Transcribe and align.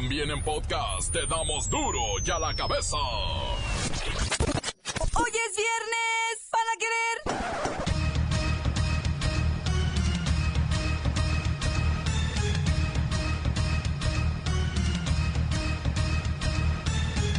También 0.00 0.30
en 0.30 0.40
podcast 0.44 1.12
te 1.12 1.26
damos 1.26 1.68
duro 1.68 1.98
y 2.24 2.30
a 2.30 2.38
la 2.38 2.54
cabeza. 2.54 2.96
Hoy 5.16 5.32
es 5.32 5.56
viernes, 5.56 6.38
para 6.52 6.76
querer. 6.78 7.16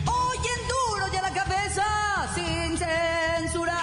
Hoy 0.06 0.38
en 0.38 0.68
duro 0.68 1.06
y 1.14 1.16
a 1.16 1.22
la 1.22 1.34
cabeza, 1.34 1.86
sin 2.36 2.78
censura. 2.78 3.80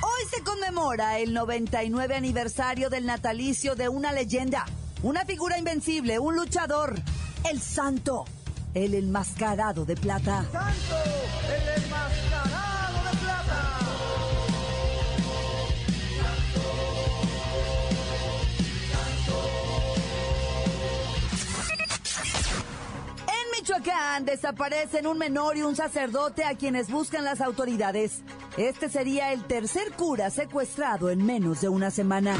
Hoy 0.00 0.24
se 0.30 0.44
conmemora 0.44 1.18
el 1.18 1.34
99 1.34 2.14
aniversario 2.14 2.88
del 2.88 3.04
natalicio 3.04 3.74
de 3.74 3.88
una 3.88 4.12
leyenda, 4.12 4.64
una 5.06 5.24
figura 5.24 5.56
invencible, 5.56 6.18
un 6.18 6.34
luchador, 6.34 6.96
el 7.48 7.60
santo, 7.60 8.24
el 8.74 8.92
enmascarado 8.92 9.84
de 9.84 9.94
plata. 9.94 10.44
Santo, 10.50 10.96
el 11.46 11.84
enmascarado 11.84 13.04
de 13.04 13.18
plata. 13.18 13.78
En 23.28 23.60
Michoacán 23.60 24.24
desaparecen 24.24 25.06
un 25.06 25.18
menor 25.18 25.56
y 25.56 25.62
un 25.62 25.76
sacerdote 25.76 26.42
a 26.44 26.56
quienes 26.56 26.90
buscan 26.90 27.24
las 27.24 27.40
autoridades. 27.40 28.22
Este 28.56 28.88
sería 28.88 29.32
el 29.32 29.44
tercer 29.44 29.92
cura 29.92 30.30
secuestrado 30.30 31.10
en 31.10 31.24
menos 31.24 31.60
de 31.60 31.68
una 31.68 31.92
semana. 31.92 32.36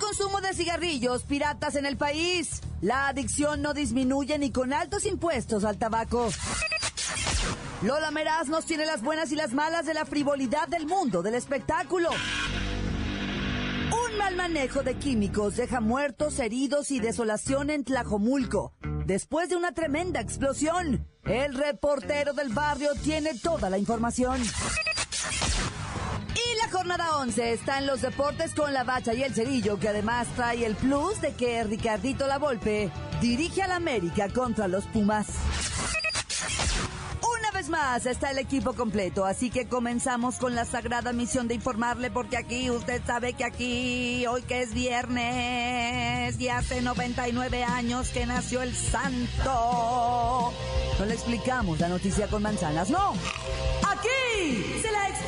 Consumo 0.00 0.40
de 0.40 0.54
cigarrillos 0.54 1.22
piratas 1.24 1.76
en 1.76 1.84
el 1.84 1.96
país. 1.96 2.62
La 2.80 3.08
adicción 3.08 3.60
no 3.62 3.74
disminuye 3.74 4.38
ni 4.38 4.50
con 4.50 4.72
altos 4.72 5.04
impuestos 5.04 5.62
al 5.64 5.76
tabaco. 5.78 6.30
Lola 7.82 8.10
Meraz 8.10 8.48
nos 8.48 8.64
tiene 8.64 8.86
las 8.86 9.02
buenas 9.02 9.30
y 9.30 9.36
las 9.36 9.52
malas 9.52 9.86
de 9.86 9.94
la 9.94 10.06
frivolidad 10.06 10.68
del 10.68 10.86
mundo 10.86 11.22
del 11.22 11.34
espectáculo. 11.34 12.10
Un 13.92 14.18
mal 14.18 14.36
manejo 14.36 14.82
de 14.82 14.96
químicos 14.96 15.56
deja 15.56 15.80
muertos, 15.80 16.38
heridos 16.38 16.90
y 16.90 16.98
desolación 16.98 17.70
en 17.70 17.84
Tlajomulco. 17.84 18.72
Después 19.04 19.48
de 19.50 19.56
una 19.56 19.72
tremenda 19.72 20.20
explosión, 20.20 21.06
el 21.24 21.54
reportero 21.54 22.32
del 22.32 22.48
barrio 22.48 22.90
tiene 23.02 23.34
toda 23.34 23.68
la 23.68 23.78
información. 23.78 24.40
Jornada 26.80 27.18
11 27.18 27.52
está 27.52 27.78
en 27.78 27.86
los 27.86 28.00
deportes 28.00 28.54
con 28.54 28.72
la 28.72 28.84
bacha 28.84 29.12
y 29.12 29.22
el 29.22 29.34
cerillo, 29.34 29.78
que 29.78 29.90
además 29.90 30.26
trae 30.34 30.64
el 30.64 30.74
plus 30.76 31.20
de 31.20 31.34
que 31.34 31.62
Ricardito 31.62 32.26
La 32.26 32.38
Volpe 32.38 32.90
dirige 33.20 33.60
al 33.60 33.72
América 33.72 34.30
contra 34.30 34.66
los 34.66 34.86
Pumas. 34.86 35.26
Una 37.38 37.50
vez 37.50 37.68
más 37.68 38.06
está 38.06 38.30
el 38.30 38.38
equipo 38.38 38.72
completo, 38.72 39.26
así 39.26 39.50
que 39.50 39.68
comenzamos 39.68 40.36
con 40.36 40.54
la 40.54 40.64
sagrada 40.64 41.12
misión 41.12 41.48
de 41.48 41.54
informarle, 41.56 42.10
porque 42.10 42.38
aquí 42.38 42.70
usted 42.70 43.02
sabe 43.06 43.34
que 43.34 43.44
aquí, 43.44 44.26
hoy 44.26 44.40
que 44.40 44.62
es 44.62 44.72
viernes, 44.72 46.40
y 46.40 46.48
hace 46.48 46.80
99 46.80 47.62
años 47.62 48.08
que 48.08 48.24
nació 48.24 48.62
el 48.62 48.74
santo. 48.74 50.50
No 50.98 51.04
le 51.04 51.12
explicamos 51.12 51.78
la 51.78 51.90
noticia 51.90 52.26
con 52.28 52.42
manzanas, 52.42 52.88
no. 52.88 53.12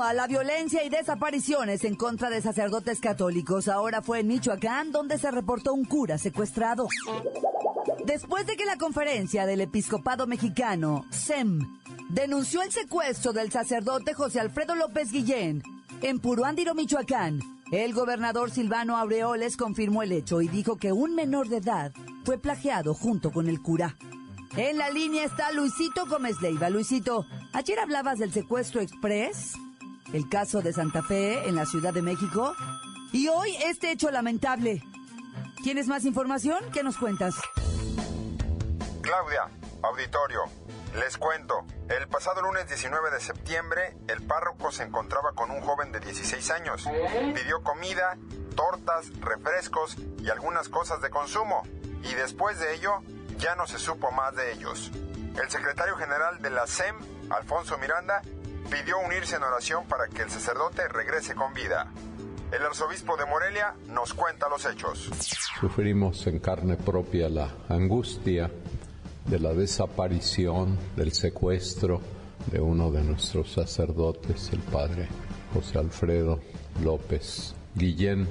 Continúa 0.00 0.14
la 0.14 0.26
violencia 0.28 0.82
y 0.82 0.88
desapariciones 0.88 1.84
en 1.84 1.94
contra 1.94 2.30
de 2.30 2.40
sacerdotes 2.40 3.00
católicos. 3.00 3.68
Ahora 3.68 4.00
fue 4.00 4.20
en 4.20 4.28
Michoacán 4.28 4.92
donde 4.92 5.18
se 5.18 5.30
reportó 5.30 5.74
un 5.74 5.84
cura 5.84 6.16
secuestrado. 6.16 6.88
Después 8.06 8.46
de 8.46 8.56
que 8.56 8.64
la 8.64 8.78
conferencia 8.78 9.44
del 9.44 9.60
episcopado 9.60 10.26
mexicano, 10.26 11.04
SEM, 11.10 11.78
denunció 12.08 12.62
el 12.62 12.72
secuestro 12.72 13.34
del 13.34 13.52
sacerdote 13.52 14.14
José 14.14 14.40
Alfredo 14.40 14.74
López 14.74 15.12
Guillén 15.12 15.62
en 16.00 16.18
Puruándiro, 16.18 16.74
Michoacán, 16.74 17.40
el 17.70 17.92
gobernador 17.92 18.50
Silvano 18.50 18.96
Aureoles 18.96 19.58
confirmó 19.58 20.02
el 20.02 20.12
hecho 20.12 20.40
y 20.40 20.48
dijo 20.48 20.78
que 20.78 20.92
un 20.92 21.14
menor 21.14 21.50
de 21.50 21.58
edad 21.58 21.92
fue 22.24 22.38
plagiado 22.38 22.94
junto 22.94 23.32
con 23.32 23.50
el 23.50 23.60
cura. 23.60 23.98
En 24.56 24.78
la 24.78 24.88
línea 24.88 25.24
está 25.24 25.52
Luisito 25.52 26.06
Gómez 26.06 26.40
Leiva. 26.40 26.70
Luisito, 26.70 27.26
ayer 27.52 27.78
hablabas 27.78 28.18
del 28.18 28.32
secuestro 28.32 28.80
express, 28.80 29.52
el 30.12 30.28
caso 30.28 30.60
de 30.60 30.72
Santa 30.72 31.02
Fe 31.02 31.48
en 31.48 31.54
la 31.54 31.66
Ciudad 31.66 31.92
de 31.92 32.02
México, 32.02 32.54
y 33.12 33.28
hoy 33.28 33.56
este 33.64 33.90
hecho 33.90 34.10
lamentable. 34.10 34.82
¿Tienes 35.62 35.88
más 35.88 36.04
información? 36.04 36.58
¿Qué 36.72 36.82
nos 36.82 36.96
cuentas? 36.96 37.34
Claudia, 39.02 39.48
auditorio, 39.82 40.42
les 40.98 41.18
cuento. 41.18 41.64
El 41.88 42.08
pasado 42.08 42.42
lunes 42.42 42.68
19 42.68 43.10
de 43.10 43.20
septiembre, 43.20 43.96
el 44.08 44.22
párroco 44.22 44.72
se 44.72 44.84
encontraba 44.84 45.32
con 45.32 45.50
un 45.50 45.60
joven 45.60 45.92
de 45.92 46.00
16 46.00 46.50
años. 46.50 46.88
Pidió 47.34 47.62
comida, 47.62 48.16
tortas, 48.56 49.10
refrescos 49.20 49.96
y 50.22 50.30
algunas 50.30 50.68
cosas 50.68 51.00
de 51.02 51.10
consumo. 51.10 51.62
Y 52.02 52.14
después 52.14 52.58
de 52.58 52.74
ello, 52.74 53.02
ya 53.38 53.54
no 53.56 53.66
se 53.66 53.78
supo 53.78 54.10
más 54.12 54.34
de 54.34 54.52
ellos. 54.52 54.90
El 55.40 55.50
secretario 55.50 55.96
general 55.96 56.40
de 56.40 56.50
la 56.50 56.66
SEM, 56.66 56.96
Alfonso 57.30 57.78
Miranda, 57.78 58.22
pidió 58.68 58.98
unirse 58.98 59.36
en 59.36 59.42
oración 59.42 59.86
para 59.86 60.08
que 60.08 60.22
el 60.22 60.30
sacerdote 60.30 60.88
regrese 60.88 61.34
con 61.34 61.52
vida. 61.54 61.90
El 62.52 62.62
arzobispo 62.64 63.16
de 63.16 63.26
Morelia 63.26 63.74
nos 63.88 64.12
cuenta 64.12 64.48
los 64.48 64.64
hechos. 64.66 65.08
Sufrimos 65.60 66.26
en 66.26 66.40
carne 66.40 66.76
propia 66.76 67.28
la 67.28 67.48
angustia 67.68 68.50
de 69.26 69.38
la 69.38 69.54
desaparición, 69.54 70.76
del 70.96 71.12
secuestro 71.12 72.00
de 72.50 72.60
uno 72.60 72.90
de 72.90 73.04
nuestros 73.04 73.52
sacerdotes, 73.52 74.50
el 74.52 74.60
padre 74.60 75.08
José 75.54 75.78
Alfredo 75.78 76.40
López 76.82 77.54
Guillén, 77.74 78.28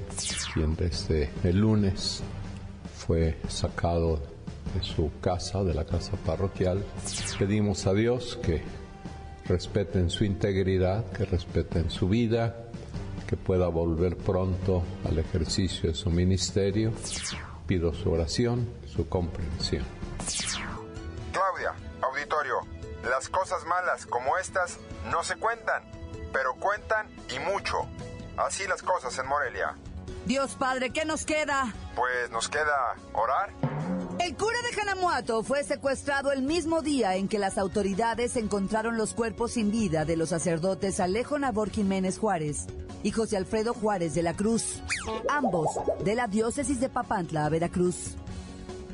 quien 0.52 0.76
desde 0.76 1.30
el 1.44 1.58
lunes 1.58 2.22
fue 2.98 3.38
sacado 3.48 4.20
de 4.74 4.82
su 4.82 5.10
casa, 5.20 5.64
de 5.64 5.74
la 5.74 5.84
casa 5.84 6.12
parroquial. 6.26 6.84
Pedimos 7.38 7.86
a 7.86 7.94
Dios 7.94 8.38
que 8.42 8.62
respeten 9.50 10.10
su 10.10 10.24
integridad, 10.24 11.04
que 11.10 11.24
respeten 11.24 11.90
su 11.90 12.08
vida, 12.08 12.54
que 13.26 13.36
pueda 13.36 13.66
volver 13.66 14.16
pronto 14.16 14.84
al 15.04 15.18
ejercicio 15.18 15.90
de 15.90 15.96
su 15.96 16.08
ministerio. 16.08 16.92
Pido 17.66 17.92
su 17.92 18.12
oración, 18.12 18.72
su 18.86 19.08
comprensión. 19.08 19.84
Claudia, 21.32 21.74
auditorio, 22.00 22.60
las 23.08 23.28
cosas 23.28 23.64
malas 23.66 24.06
como 24.06 24.38
estas 24.38 24.78
no 25.10 25.24
se 25.24 25.34
cuentan, 25.36 25.82
pero 26.32 26.54
cuentan 26.54 27.08
y 27.34 27.40
mucho. 27.40 27.88
Así 28.36 28.66
las 28.68 28.82
cosas 28.82 29.18
en 29.18 29.26
Morelia. 29.26 29.76
Dios 30.26 30.54
Padre, 30.54 30.90
¿qué 30.90 31.04
nos 31.04 31.24
queda? 31.24 31.74
Pues 31.96 32.30
nos 32.30 32.48
queda 32.48 32.94
orar. 33.14 33.50
El 34.22 34.36
cura 34.36 34.58
de 34.62 34.80
Hanamuato 34.80 35.42
fue 35.42 35.64
secuestrado 35.64 36.30
el 36.30 36.42
mismo 36.42 36.82
día 36.82 37.16
en 37.16 37.26
que 37.26 37.38
las 37.38 37.56
autoridades 37.56 38.36
encontraron 38.36 38.98
los 38.98 39.14
cuerpos 39.14 39.52
sin 39.52 39.70
vida 39.70 40.04
de 40.04 40.16
los 40.16 40.28
sacerdotes 40.28 41.00
Alejo 41.00 41.38
Nabor 41.38 41.70
Jiménez 41.70 42.18
Juárez 42.18 42.66
y 43.02 43.12
José 43.12 43.38
Alfredo 43.38 43.72
Juárez 43.72 44.14
de 44.14 44.22
la 44.22 44.34
Cruz, 44.34 44.82
ambos 45.30 45.68
de 46.04 46.14
la 46.14 46.26
diócesis 46.26 46.80
de 46.80 46.90
Papantla, 46.90 47.48
Veracruz. 47.48 48.16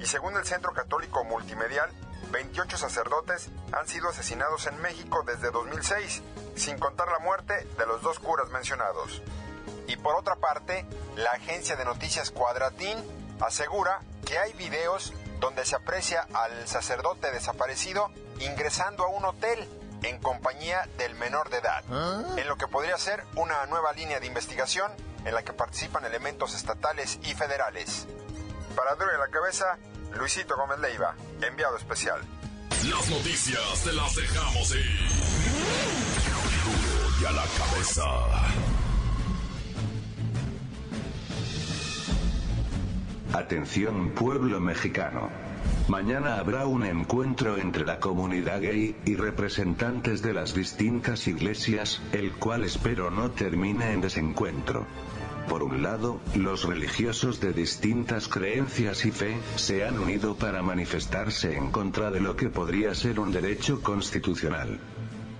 Y 0.00 0.06
según 0.06 0.36
el 0.36 0.44
Centro 0.44 0.72
Católico 0.72 1.24
Multimedial, 1.24 1.90
28 2.30 2.76
sacerdotes 2.76 3.48
han 3.72 3.88
sido 3.88 4.08
asesinados 4.08 4.68
en 4.68 4.80
México 4.80 5.24
desde 5.26 5.50
2006, 5.50 6.22
sin 6.54 6.78
contar 6.78 7.08
la 7.08 7.18
muerte 7.18 7.66
de 7.76 7.86
los 7.86 8.00
dos 8.00 8.20
curas 8.20 8.48
mencionados. 8.50 9.22
Y 9.88 9.96
por 9.96 10.14
otra 10.14 10.36
parte, 10.36 10.86
la 11.16 11.32
agencia 11.32 11.74
de 11.74 11.84
noticias 11.84 12.30
Cuadratín 12.30 12.96
asegura 13.40 14.00
que 14.24 14.38
hay 14.38 14.52
videos 14.54 15.12
donde 15.40 15.64
se 15.64 15.76
aprecia 15.76 16.26
al 16.32 16.66
sacerdote 16.66 17.30
desaparecido 17.30 18.10
ingresando 18.40 19.04
a 19.04 19.08
un 19.08 19.24
hotel 19.24 19.68
en 20.02 20.18
compañía 20.18 20.88
del 20.98 21.14
menor 21.14 21.50
de 21.50 21.58
edad, 21.58 21.82
en 22.38 22.48
lo 22.48 22.56
que 22.56 22.68
podría 22.68 22.96
ser 22.98 23.24
una 23.34 23.66
nueva 23.66 23.92
línea 23.92 24.20
de 24.20 24.26
investigación 24.26 24.92
en 25.24 25.34
la 25.34 25.42
que 25.42 25.52
participan 25.52 26.04
elementos 26.04 26.54
estatales 26.54 27.18
y 27.22 27.34
federales. 27.34 28.06
Para 28.76 28.94
Duro 28.94 29.12
en 29.12 29.20
la 29.20 29.28
Cabeza, 29.28 29.78
Luisito 30.12 30.56
Gómez 30.56 30.78
Leiva, 30.78 31.14
enviado 31.40 31.76
especial. 31.76 32.20
Las 32.84 33.08
noticias 33.08 33.82
te 33.82 33.92
las 33.92 34.14
dejamos 34.14 34.70
ir. 34.72 35.08
Duro 36.64 37.20
y 37.20 37.24
a 37.24 37.32
la 37.32 37.44
cabeza. 37.58 38.85
Atención 43.32 44.10
pueblo 44.10 44.60
mexicano. 44.60 45.30
Mañana 45.88 46.36
habrá 46.36 46.66
un 46.66 46.84
encuentro 46.84 47.58
entre 47.58 47.84
la 47.84 47.98
comunidad 47.98 48.60
gay 48.60 48.96
y 49.04 49.16
representantes 49.16 50.22
de 50.22 50.32
las 50.32 50.54
distintas 50.54 51.26
iglesias, 51.26 52.00
el 52.12 52.32
cual 52.32 52.64
espero 52.64 53.10
no 53.10 53.30
termine 53.32 53.92
en 53.92 54.00
desencuentro. 54.00 54.86
Por 55.48 55.62
un 55.62 55.82
lado, 55.82 56.20
los 56.34 56.64
religiosos 56.64 57.40
de 57.40 57.52
distintas 57.52 58.28
creencias 58.28 59.04
y 59.04 59.12
fe, 59.12 59.36
se 59.56 59.84
han 59.84 59.98
unido 59.98 60.34
para 60.36 60.62
manifestarse 60.62 61.56
en 61.56 61.70
contra 61.70 62.10
de 62.10 62.20
lo 62.20 62.36
que 62.36 62.48
podría 62.48 62.94
ser 62.94 63.20
un 63.20 63.30
derecho 63.30 63.80
constitucional. 63.82 64.80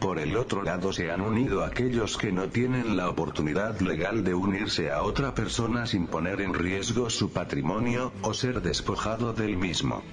Por 0.07 0.21
el 0.21 0.37
otro 0.37 0.63
lado 0.63 0.93
se 0.93 1.11
han 1.11 1.21
unido 1.21 1.65
aquellos 1.65 2.17
que 2.17 2.31
no 2.31 2.49
tienen 2.49 2.97
la 2.97 3.11
oportunidad 3.11 3.81
legal 3.81 4.23
de 4.23 4.35
unirse 4.35 4.93
a 4.93 5.03
otra 5.03 5.35
persona 5.35 5.85
sin 5.85 6.07
poner 6.07 6.41
en 6.43 6.55
riesgo 6.55 7.11
su 7.11 7.33
patrimonio, 7.33 8.13
o 8.23 8.33
ser 8.33 8.63
despojado 8.63 9.33
del 9.33 9.57
mismo. 9.57 10.05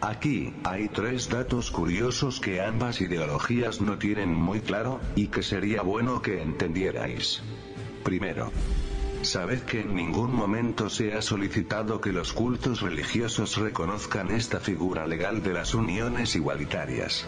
Aquí, 0.00 0.52
hay 0.64 0.88
tres 0.88 1.28
datos 1.28 1.70
curiosos 1.70 2.40
que 2.40 2.60
ambas 2.60 3.00
ideologías 3.00 3.80
no 3.80 3.98
tienen 3.98 4.34
muy 4.34 4.62
claro, 4.62 4.98
y 5.14 5.28
que 5.28 5.44
sería 5.44 5.82
bueno 5.82 6.20
que 6.20 6.42
entendierais. 6.42 7.40
Primero, 8.02 8.50
Sabed 9.26 9.62
que 9.62 9.80
en 9.80 9.96
ningún 9.96 10.32
momento 10.32 10.88
se 10.88 11.12
ha 11.12 11.20
solicitado 11.20 12.00
que 12.00 12.12
los 12.12 12.32
cultos 12.32 12.80
religiosos 12.80 13.56
reconozcan 13.56 14.30
esta 14.30 14.60
figura 14.60 15.04
legal 15.04 15.42
de 15.42 15.52
las 15.52 15.74
uniones 15.74 16.36
igualitarias. 16.36 17.26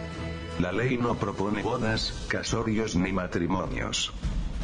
La 0.59 0.71
ley 0.71 0.97
no 0.97 1.15
propone 1.15 1.61
bodas, 1.61 2.25
casorios 2.29 2.95
ni 2.95 3.11
matrimonios. 3.11 4.13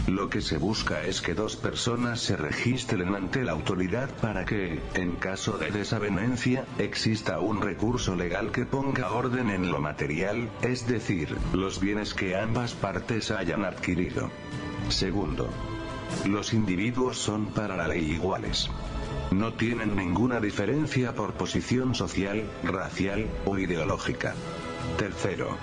Lo 0.08 0.30
que 0.30 0.42
se 0.42 0.58
busca 0.58 1.04
es 1.04 1.20
que 1.20 1.34
dos 1.34 1.58
personas 1.58 2.22
se 2.22 2.38
registren 2.38 3.14
ante 3.14 3.44
la 3.44 3.52
autoridad 3.52 4.10
para 4.22 4.46
que, 4.46 4.80
en 4.94 5.18
caso 5.18 5.58
de 5.58 5.72
desavenencia, 5.72 6.64
exista 6.78 7.42
un 7.42 7.62
recurso 7.62 8.16
legal 8.16 8.54
que 8.54 8.66
ponga 8.66 9.12
orden 9.12 9.50
en 9.50 9.74
lo 9.74 9.80
material, 9.80 10.50
es 10.62 10.88
decir, 10.88 11.36
los 11.52 11.82
bienes 11.82 12.14
que 12.14 12.38
ambas 12.38 12.76
partes 12.76 13.30
hayan 13.30 13.66
adquirido. 13.66 14.32
Segundo, 14.88 15.50
los 16.26 16.54
individuos 16.54 17.18
son 17.18 17.48
para 17.48 17.76
la 17.76 17.88
ley 17.88 18.12
iguales. 18.12 18.70
No 19.32 19.54
tienen 19.54 19.96
ninguna 19.96 20.40
diferencia 20.40 21.14
por 21.14 21.34
posición 21.34 21.96
social, 21.96 22.44
racial 22.64 23.28
o 23.46 23.58
ideológica. 23.58 24.34
Tercero. 24.98 25.58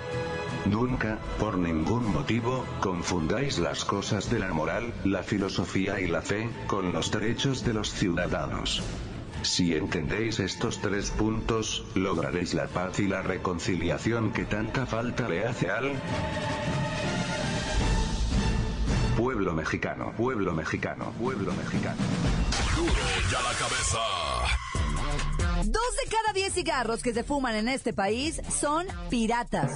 Nunca, 0.65 1.19
por 1.39 1.57
ningún 1.57 2.13
motivo, 2.13 2.65
confundáis 2.79 3.59
las 3.59 3.83
cosas 3.83 4.29
de 4.29 4.39
la 4.39 4.53
moral, 4.53 4.93
la 5.03 5.23
filosofía 5.23 5.99
y 5.99 6.07
la 6.07 6.21
fe, 6.21 6.49
con 6.67 6.93
los 6.93 7.11
derechos 7.11 7.65
de 7.65 7.73
los 7.73 7.91
ciudadanos. 7.91 8.81
Si 9.41 9.75
entendéis 9.75 10.39
estos 10.39 10.79
tres 10.79 11.11
puntos, 11.11 11.83
lograréis 11.95 12.53
la 12.53 12.67
paz 12.67 12.99
y 12.99 13.07
la 13.07 13.21
reconciliación 13.21 14.31
que 14.31 14.45
tanta 14.45 14.85
falta 14.85 15.27
le 15.27 15.45
hace 15.45 15.69
al 15.69 15.91
mexicano, 19.63 20.11
pueblo 20.17 20.51
mexicano, 20.51 21.13
pueblo 21.17 21.53
mexicano. 21.53 21.95
Duro 22.75 22.91
ya 23.31 23.41
la 23.41 23.53
cabeza. 23.53 23.99
Dos 25.63 25.95
de 26.03 26.11
cada 26.11 26.33
diez 26.33 26.53
cigarros 26.53 27.01
que 27.01 27.13
se 27.13 27.23
fuman 27.23 27.55
en 27.55 27.69
este 27.69 27.93
país 27.93 28.41
son 28.49 28.85
piratas. 29.09 29.71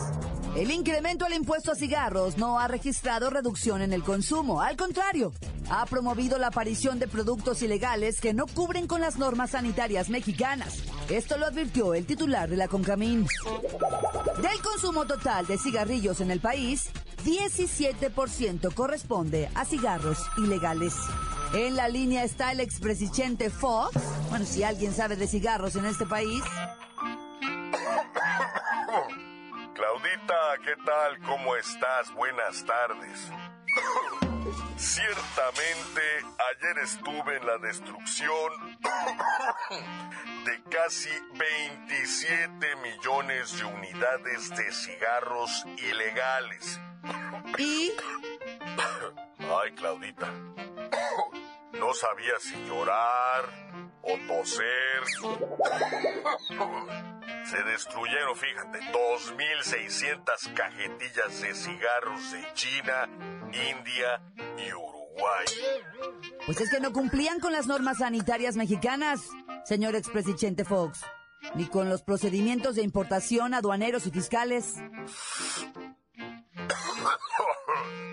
El 0.57 0.71
incremento 0.71 1.23
al 1.23 1.31
impuesto 1.31 1.71
a 1.71 1.75
cigarros 1.75 2.37
no 2.37 2.59
ha 2.59 2.67
registrado 2.67 3.29
reducción 3.29 3.81
en 3.81 3.93
el 3.93 4.03
consumo, 4.03 4.59
al 4.59 4.75
contrario, 4.75 5.31
ha 5.69 5.85
promovido 5.85 6.37
la 6.37 6.47
aparición 6.47 6.99
de 6.99 7.07
productos 7.07 7.61
ilegales 7.61 8.19
que 8.19 8.33
no 8.33 8.45
cubren 8.45 8.87
con 8.87 8.99
las 8.99 9.17
normas 9.17 9.51
sanitarias 9.51 10.09
mexicanas. 10.09 10.83
Esto 11.09 11.37
lo 11.37 11.45
advirtió 11.45 11.93
el 11.93 12.05
titular 12.05 12.49
de 12.49 12.57
la 12.57 12.67
Concamín. 12.67 13.25
Del 14.41 14.61
consumo 14.61 15.05
total 15.05 15.47
de 15.47 15.57
cigarrillos 15.57 16.19
en 16.19 16.31
el 16.31 16.41
país, 16.41 16.89
17% 17.23 18.73
corresponde 18.73 19.49
a 19.55 19.65
cigarros 19.65 20.19
ilegales. 20.37 20.93
En 21.53 21.75
la 21.75 21.87
línea 21.87 22.23
está 22.23 22.51
el 22.51 22.59
expresidente 22.59 23.49
Fox. 23.49 23.95
Bueno, 24.29 24.45
si 24.45 24.63
alguien 24.63 24.93
sabe 24.93 25.15
de 25.15 25.27
cigarros 25.27 25.75
en 25.75 25.85
este 25.85 26.05
país. 26.05 26.43
Claudita, 29.73 30.35
¿qué 30.63 30.75
tal? 30.85 31.19
¿Cómo 31.25 31.55
estás? 31.55 32.13
Buenas 32.13 32.65
tardes. 32.65 33.31
Ciertamente, 34.77 36.01
ayer 36.51 36.77
estuve 36.83 37.37
en 37.37 37.45
la 37.45 37.57
destrucción 37.57 38.77
de 40.45 40.63
casi 40.69 41.09
27 41.33 42.75
millones 42.77 43.57
de 43.57 43.65
unidades 43.65 44.49
de 44.49 44.71
cigarros 44.71 45.65
ilegales. 45.77 46.79
¿Y? 47.57 47.91
Ay, 49.39 49.71
Claudita. 49.75 50.31
No 51.73 51.93
sabía 51.93 52.33
si 52.39 52.55
llorar 52.65 53.45
o 54.01 54.17
toser. 54.27 55.03
Se 57.49 57.63
destruyeron, 57.63 58.35
fíjate, 58.35 58.79
2.600 58.91 60.53
cajetillas 60.53 61.41
de 61.41 61.55
cigarros 61.55 62.31
de 62.31 62.45
China, 62.53 63.07
India 63.45 64.21
y 64.57 64.73
Uruguay. 64.73 65.45
Pues 66.45 66.61
es 66.61 66.69
que 66.69 66.79
no 66.79 66.91
cumplían 66.91 67.39
con 67.39 67.53
las 67.53 67.67
normas 67.67 67.99
sanitarias 67.99 68.55
mexicanas, 68.55 69.21
señor 69.63 69.95
expresidente 69.95 70.65
Fox, 70.65 71.05
ni 71.55 71.67
con 71.67 71.89
los 71.89 72.01
procedimientos 72.01 72.75
de 72.75 72.83
importación, 72.83 73.53
aduaneros 73.53 74.07
y 74.07 74.11
fiscales. 74.11 74.75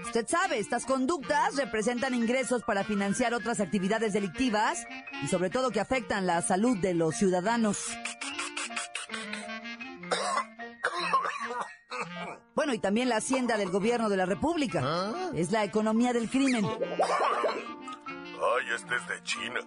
Usted 0.05 0.29
sabe, 0.29 0.59
estas 0.59 0.87
conductas 0.87 1.57
representan 1.57 2.15
ingresos 2.15 2.63
para 2.63 2.85
financiar 2.85 3.35
otras 3.35 3.61
actividades 3.61 4.13
delictivas 4.13 4.87
y 5.23 5.27
sobre 5.27 5.51
todo 5.51 5.71
que 5.71 5.81
afectan 5.81 6.27
la 6.27 6.41
salud 6.43 6.79
de 6.79 6.95
los 6.95 7.17
ciudadanos. 7.17 7.79
Bueno, 12.55 12.73
y 12.73 12.79
también 12.79 13.09
la 13.09 13.17
hacienda 13.17 13.57
del 13.57 13.71
gobierno 13.71 14.09
de 14.09 14.17
la 14.17 14.27
República. 14.27 15.13
Es 15.35 15.51
la 15.51 15.65
economía 15.65 16.13
del 16.13 16.31
crimen. 16.31 16.65
Ay, 16.65 16.79
este 18.75 18.95
es 18.95 19.09
de 19.09 19.23
China. 19.25 19.61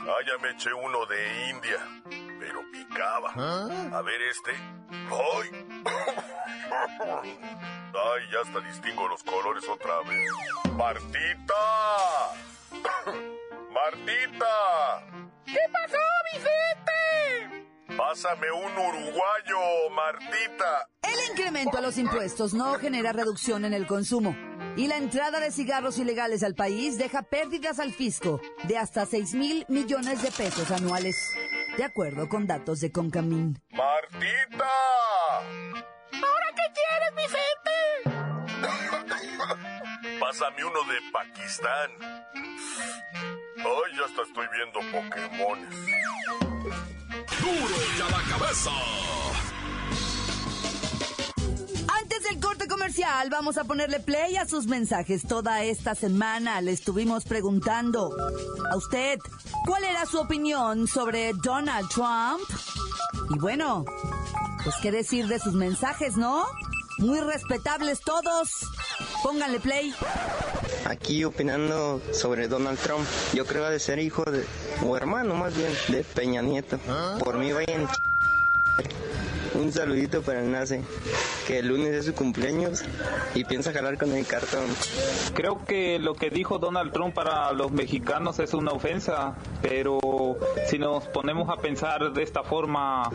Ay, 0.00 0.26
ya 0.26 0.38
me 0.42 0.50
eché 0.50 0.72
uno 0.74 1.06
de 1.06 1.50
India, 1.50 1.78
picaba. 2.94 3.98
A 3.98 4.02
ver 4.02 4.22
este. 4.22 4.52
Ay. 5.10 5.66
Ay, 7.94 8.22
ya 8.32 8.40
hasta 8.40 8.60
distingo 8.60 9.08
los 9.08 9.22
colores 9.22 9.68
otra 9.68 10.00
vez. 10.00 10.30
Martita. 10.72 11.54
Martita. 13.70 15.06
¿Qué 15.44 15.60
pasó, 15.72 15.98
Vicente? 16.32 17.96
Pásame 17.96 18.50
un 18.50 18.72
uruguayo, 18.72 19.90
Martita. 19.90 20.88
El 21.02 21.30
incremento 21.30 21.78
a 21.78 21.80
los 21.80 21.98
impuestos 21.98 22.54
no 22.54 22.74
genera 22.74 23.12
reducción 23.12 23.64
en 23.64 23.74
el 23.74 23.86
consumo. 23.86 24.34
Y 24.76 24.88
la 24.88 24.96
entrada 24.96 25.38
de 25.38 25.52
cigarros 25.52 25.98
ilegales 25.98 26.42
al 26.42 26.56
país 26.56 26.98
deja 26.98 27.22
pérdidas 27.22 27.78
al 27.78 27.92
fisco 27.92 28.40
de 28.64 28.76
hasta 28.76 29.06
6 29.06 29.34
mil 29.34 29.64
millones 29.68 30.20
de 30.22 30.32
pesos 30.32 30.72
anuales, 30.72 31.16
de 31.76 31.84
acuerdo 31.84 32.28
con 32.28 32.46
datos 32.46 32.80
de 32.80 32.92
Concamín. 32.92 33.60
Martita. 33.70 34.70
¿Ahora 36.12 36.52
qué 36.56 36.66
quieres, 36.74 37.12
Vicente? 37.16 37.74
Pásame 40.20 40.64
uno 40.64 40.80
de 40.84 41.00
Pakistán. 41.12 41.90
Ay, 43.56 43.96
ya 43.96 44.04
hasta 44.04 44.22
estoy 44.22 44.46
viendo 44.52 44.80
Pokémones. 44.92 45.74
Duro 47.40 47.76
y 47.96 48.00
a 48.00 48.08
la 48.10 48.22
cabeza. 48.30 48.70
Del 52.34 52.42
corte 52.42 52.66
comercial, 52.66 53.30
vamos 53.30 53.58
a 53.58 53.64
ponerle 53.64 54.00
play 54.00 54.34
a 54.34 54.44
sus 54.44 54.66
mensajes. 54.66 55.22
Toda 55.22 55.62
esta 55.62 55.94
semana 55.94 56.60
le 56.60 56.72
estuvimos 56.72 57.24
preguntando 57.26 58.10
a 58.72 58.76
usted 58.76 59.20
cuál 59.64 59.84
era 59.84 60.04
su 60.04 60.18
opinión 60.18 60.88
sobre 60.88 61.32
Donald 61.34 61.88
Trump. 61.90 62.42
Y 63.30 63.38
bueno, 63.38 63.84
pues 64.64 64.74
qué 64.82 64.90
decir 64.90 65.28
de 65.28 65.38
sus 65.38 65.54
mensajes, 65.54 66.16
¿no? 66.16 66.44
Muy 66.98 67.20
respetables 67.20 68.00
todos. 68.00 68.48
Pónganle 69.22 69.60
play. 69.60 69.94
aquí 70.86 71.22
opinando 71.22 72.02
sobre 72.12 72.48
Donald 72.48 72.80
Trump. 72.80 73.06
Yo 73.32 73.46
creo 73.46 73.70
de 73.70 73.78
ser 73.78 74.00
hijo 74.00 74.24
de, 74.24 74.44
o 74.84 74.96
hermano 74.96 75.34
más 75.34 75.56
bien, 75.56 75.70
de 75.86 76.02
Peña 76.02 76.42
Nieto. 76.42 76.80
Por 77.20 77.38
mí 77.38 77.52
vayan 77.52 77.86
un 79.54 79.72
saludito 79.72 80.22
para 80.22 80.40
el 80.40 80.50
Nace, 80.50 80.82
que 81.46 81.58
el 81.58 81.68
lunes 81.68 81.94
es 81.94 82.06
su 82.06 82.14
cumpleaños 82.14 82.82
y 83.34 83.44
piensa 83.44 83.72
jalar 83.72 83.98
con 83.98 84.12
el 84.12 84.26
cartón. 84.26 84.64
Creo 85.34 85.64
que 85.64 85.98
lo 85.98 86.14
que 86.14 86.30
dijo 86.30 86.58
Donald 86.58 86.92
Trump 86.92 87.14
para 87.14 87.52
los 87.52 87.72
mexicanos 87.72 88.38
es 88.38 88.54
una 88.54 88.72
ofensa, 88.72 89.34
pero 89.62 89.98
si 90.66 90.78
nos 90.78 91.04
ponemos 91.04 91.48
a 91.48 91.60
pensar 91.60 92.12
de 92.12 92.22
esta 92.22 92.42
forma, 92.42 93.08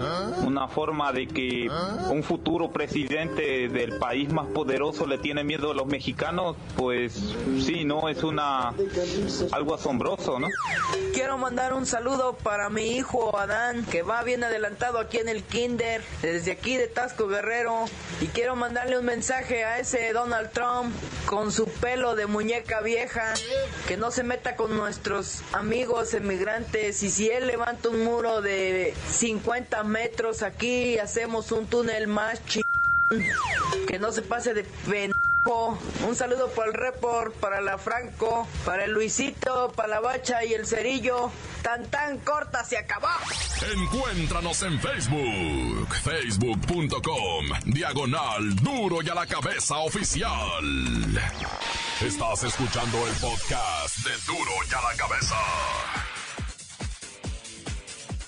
una 0.46 0.67
forma 0.67 1.12
de 1.12 1.27
que 1.27 1.69
un 2.10 2.24
futuro 2.24 2.72
presidente 2.72 3.67
del 3.69 3.98
país 3.98 4.31
más 4.31 4.48
poderoso 4.48 5.05
le 5.05 5.17
tiene 5.17 5.43
miedo 5.43 5.72
a 5.72 5.74
los 5.74 5.88
mexicanos, 5.88 6.55
pues 6.75 7.36
sí, 7.60 7.86
no 7.86 8.10
es 8.10 8.24
una 8.24 8.74
algo 9.51 9.75
asombroso, 9.75 10.39
¿no? 10.39 10.48
Quiero 11.13 11.38
mandar 11.38 11.74
un 11.74 11.86
saludo 11.86 12.34
para 12.34 12.69
mi 12.69 12.98
hijo 12.98 13.38
Adán, 13.38 13.86
que 13.86 14.03
va 14.03 14.24
bien 14.24 14.43
adelantado 14.43 15.00
aquí 15.00 15.17
en 15.17 15.29
el 15.29 15.43
kinder 15.43 16.01
desde 16.33 16.51
aquí 16.51 16.77
de 16.77 16.88
Tasco 16.88 17.27
Guerrero 17.27 17.86
y 18.21 18.27
quiero 18.27 18.55
mandarle 18.55 18.98
un 18.98 19.05
mensaje 19.05 19.63
a 19.63 19.79
ese 19.79 20.13
Donald 20.13 20.51
Trump 20.51 20.95
con 21.25 21.51
su 21.51 21.65
pelo 21.65 22.15
de 22.15 22.27
muñeca 22.27 22.81
vieja 22.81 23.33
que 23.88 23.98
no 23.98 24.12
se 24.12 24.24
meta 24.24 24.55
con 24.55 24.75
nuestros 24.75 25.41
amigos 25.53 26.13
emigrantes 26.13 27.01
y 27.03 27.09
si 27.09 27.29
él 27.29 27.48
levanta 27.48 27.89
un 27.89 28.03
muro 28.03 28.41
de 28.41 28.93
50 29.09 29.83
metros 29.83 30.43
aquí 30.43 30.98
hacemos 31.00 31.51
un 31.51 31.65
túnel 31.67 32.07
más 32.07 32.43
ch... 32.45 32.62
que 33.88 34.00
no 34.00 34.12
se 34.12 34.21
pase 34.21 34.53
de 34.53 34.63
pen 34.63 35.18
un 35.46 36.15
saludo 36.15 36.50
para 36.50 36.67
el 36.67 36.74
report, 36.74 37.34
para 37.36 37.62
la 37.62 37.77
Franco, 37.77 38.48
para 38.65 38.86
el 38.86 38.91
Luisito, 38.91 39.72
para 39.75 39.88
la 39.88 40.00
Bacha 40.00 40.43
y 40.43 40.53
el 40.53 40.67
Cerillo. 40.67 41.31
Tan 41.62 41.86
tan 41.89 42.19
corta 42.19 42.63
se 42.63 42.77
acabó. 42.77 43.08
Encuéntranos 43.74 44.62
en 44.63 44.79
Facebook, 44.79 45.93
facebook.com, 46.03 47.46
diagonal 47.65 48.55
duro 48.58 49.01
y 49.01 49.10
a 49.10 49.15
la 49.15 49.25
cabeza 49.25 49.77
oficial. 49.77 50.63
Estás 52.01 52.43
escuchando 52.43 53.08
el 53.08 53.13
podcast 53.15 53.98
de 53.98 54.12
duro 54.25 54.51
y 54.69 54.74
a 54.74 54.81
la 54.81 54.96
cabeza. 54.98 55.36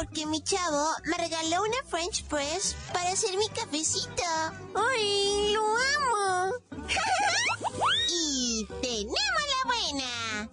Porque 0.00 0.24
mi 0.24 0.40
chavo 0.42 0.94
me 1.04 1.16
regaló 1.18 1.62
una 1.62 1.76
French 1.86 2.24
press 2.24 2.74
para 2.90 3.10
hacer 3.10 3.36
mi 3.36 3.46
cafecito. 3.50 4.22
¡Ay, 4.74 5.52
lo 5.52 5.60
amo! 5.60 6.54
y 8.08 8.66
tenemos. 8.80 9.39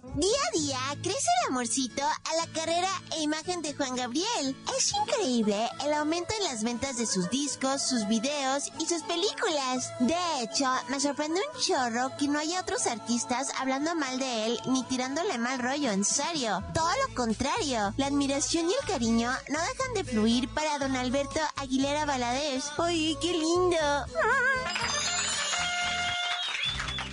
Día 0.02 0.38
a 0.48 0.58
día 0.58 0.78
crece 1.02 1.28
el 1.42 1.48
amorcito 1.50 2.02
a 2.02 2.36
la 2.36 2.52
carrera 2.52 2.88
e 3.16 3.22
imagen 3.22 3.62
de 3.62 3.74
Juan 3.74 3.96
Gabriel. 3.96 4.56
Es 4.76 4.92
increíble 4.92 5.68
el 5.84 5.92
aumento 5.92 6.32
en 6.38 6.44
las 6.44 6.62
ventas 6.62 6.98
de 6.98 7.06
sus 7.06 7.28
discos, 7.30 7.82
sus 7.82 8.06
videos 8.06 8.70
y 8.78 8.86
sus 8.86 9.02
películas. 9.02 9.92
De 10.00 10.16
hecho, 10.40 10.66
me 10.88 11.00
sorprende 11.00 11.40
un 11.40 11.60
chorro 11.60 12.16
que 12.16 12.28
no 12.28 12.38
haya 12.38 12.60
otros 12.60 12.86
artistas 12.86 13.52
hablando 13.58 13.94
mal 13.96 14.18
de 14.18 14.46
él 14.46 14.60
ni 14.66 14.84
tirándole 14.84 15.36
mal 15.38 15.58
rollo, 15.58 15.90
en 15.90 16.04
serio. 16.04 16.62
Todo 16.74 16.90
lo 17.06 17.14
contrario, 17.14 17.92
la 17.96 18.06
admiración 18.06 18.68
y 18.70 18.74
el 18.74 18.88
cariño 18.88 19.30
no 19.48 19.58
dejan 19.60 19.94
de 19.94 20.04
fluir 20.04 20.48
para 20.54 20.78
don 20.78 20.96
Alberto 20.96 21.40
Aguilera 21.56 22.04
Valadez. 22.04 22.64
¡Ay, 22.78 23.16
qué 23.20 23.32
lindo! 23.32 23.76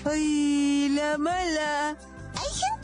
¡Ay, 0.06 0.90
la 0.90 1.18
mala! 1.18 2.15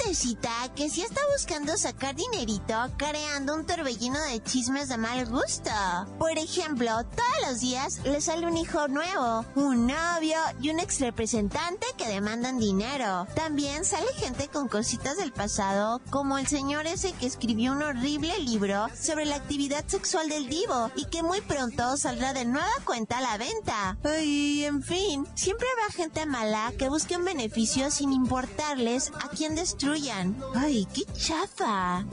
Hay 0.01 0.15
gentecita 0.15 0.51
que 0.75 0.89
sí 0.89 1.01
está 1.01 1.21
buscando 1.31 1.77
sacar 1.77 2.15
dinerito 2.15 2.75
creando 2.97 3.55
un 3.55 3.65
torbellino 3.65 4.19
de 4.25 4.41
chismes 4.41 4.89
de 4.89 4.97
mal 4.97 5.25
gusto. 5.25 5.71
Por 6.17 6.37
ejemplo, 6.37 7.03
todos 7.03 7.49
los 7.49 7.59
días 7.59 7.99
le 8.03 8.21
sale 8.21 8.47
un 8.47 8.57
hijo 8.57 8.87
nuevo, 8.87 9.45
un 9.55 9.87
novio 9.87 10.37
y 10.61 10.69
un 10.69 10.79
ex 10.79 10.99
representante 10.99 11.85
que 11.97 12.07
demandan 12.07 12.57
dinero. 12.57 13.27
También 13.35 13.85
sale 13.85 14.07
gente 14.15 14.47
con 14.47 14.67
cositas 14.67 15.17
del 15.17 15.31
pasado, 15.31 16.01
como 16.09 16.37
el 16.37 16.47
señor 16.47 16.87
ese 16.87 17.13
que 17.13 17.25
escribió 17.25 17.71
un 17.71 17.83
horrible 17.83 18.37
libro 18.39 18.87
sobre 18.99 19.25
la 19.25 19.35
actividad 19.35 19.85
sexual 19.87 20.29
del 20.29 20.49
divo 20.49 20.91
y 20.95 21.05
que 21.05 21.23
muy 21.23 21.41
pronto 21.41 21.97
saldrá 21.97 22.33
de 22.33 22.45
nueva 22.45 22.69
cuenta 22.85 23.19
a 23.19 23.21
la 23.21 23.37
venta. 23.37 23.97
Ay, 24.03 24.65
en 24.65 24.81
fin, 24.83 25.27
siempre 25.35 25.67
va 25.77 25.93
gente 25.93 26.25
mala 26.25 26.71
que 26.77 26.89
busque 26.89 27.17
un 27.17 27.25
beneficio 27.25 27.91
sin 27.91 28.13
importarles 28.13 29.11
a 29.21 29.29
quién 29.29 29.55
destruyan. 29.91 30.35
¡Ay, 30.55 30.87
qué 30.93 31.05
chafa! 31.13 32.05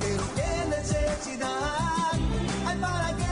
Pero 0.00 0.22
qué 0.36 0.68
necesidad 0.68 2.12
hay 2.66 2.76
para 2.78 3.16
que 3.16 3.29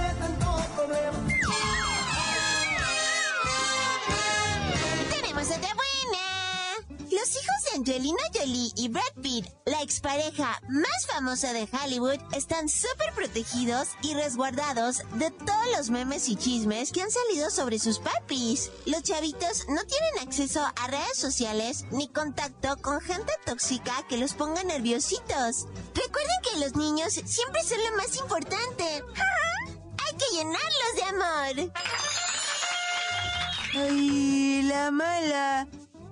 Angelina 7.79 8.19
Jolie 8.35 8.73
y 8.75 8.89
Brad 8.89 9.23
Pitt, 9.23 9.47
la 9.65 9.81
expareja 9.83 10.61
más 10.69 11.07
famosa 11.07 11.53
de 11.53 11.69
Hollywood, 11.73 12.19
están 12.33 12.69
súper 12.69 13.15
protegidos 13.15 13.91
y 14.03 14.15
resguardados 14.15 15.03
de 15.15 15.31
todos 15.31 15.77
los 15.77 15.89
memes 15.89 16.29
y 16.29 16.35
chismes 16.35 16.91
que 16.91 17.03
han 17.03 17.11
salido 17.13 17.51
sobre 17.51 17.79
sus 17.79 18.01
papis. 18.01 18.73
Los 18.85 19.05
chavitos 19.05 19.67
no 19.69 19.81
tienen 19.85 20.27
acceso 20.27 20.61
a 20.61 20.87
redes 20.89 21.19
sociales 21.19 21.85
ni 21.93 22.09
contacto 22.09 22.77
con 22.79 23.01
gente 23.01 23.33
tóxica 23.47 24.05
que 24.09 24.17
los 24.17 24.35
ponga 24.35 24.65
nerviositos. 24.65 25.69
Recuerden 25.95 26.37
que 26.43 26.59
los 26.59 26.75
niños 26.75 27.13
siempre 27.13 27.63
son 27.63 27.79
lo 27.91 27.97
más 27.97 28.17
importante. 28.17 28.85
Hay 30.05 30.17
que 30.17 30.37
llenarlos 30.37 30.95
de 30.97 31.03
amor. 31.05 31.73
¡Ay, 33.73 34.63
la 34.63 34.91
mala! 34.91 35.69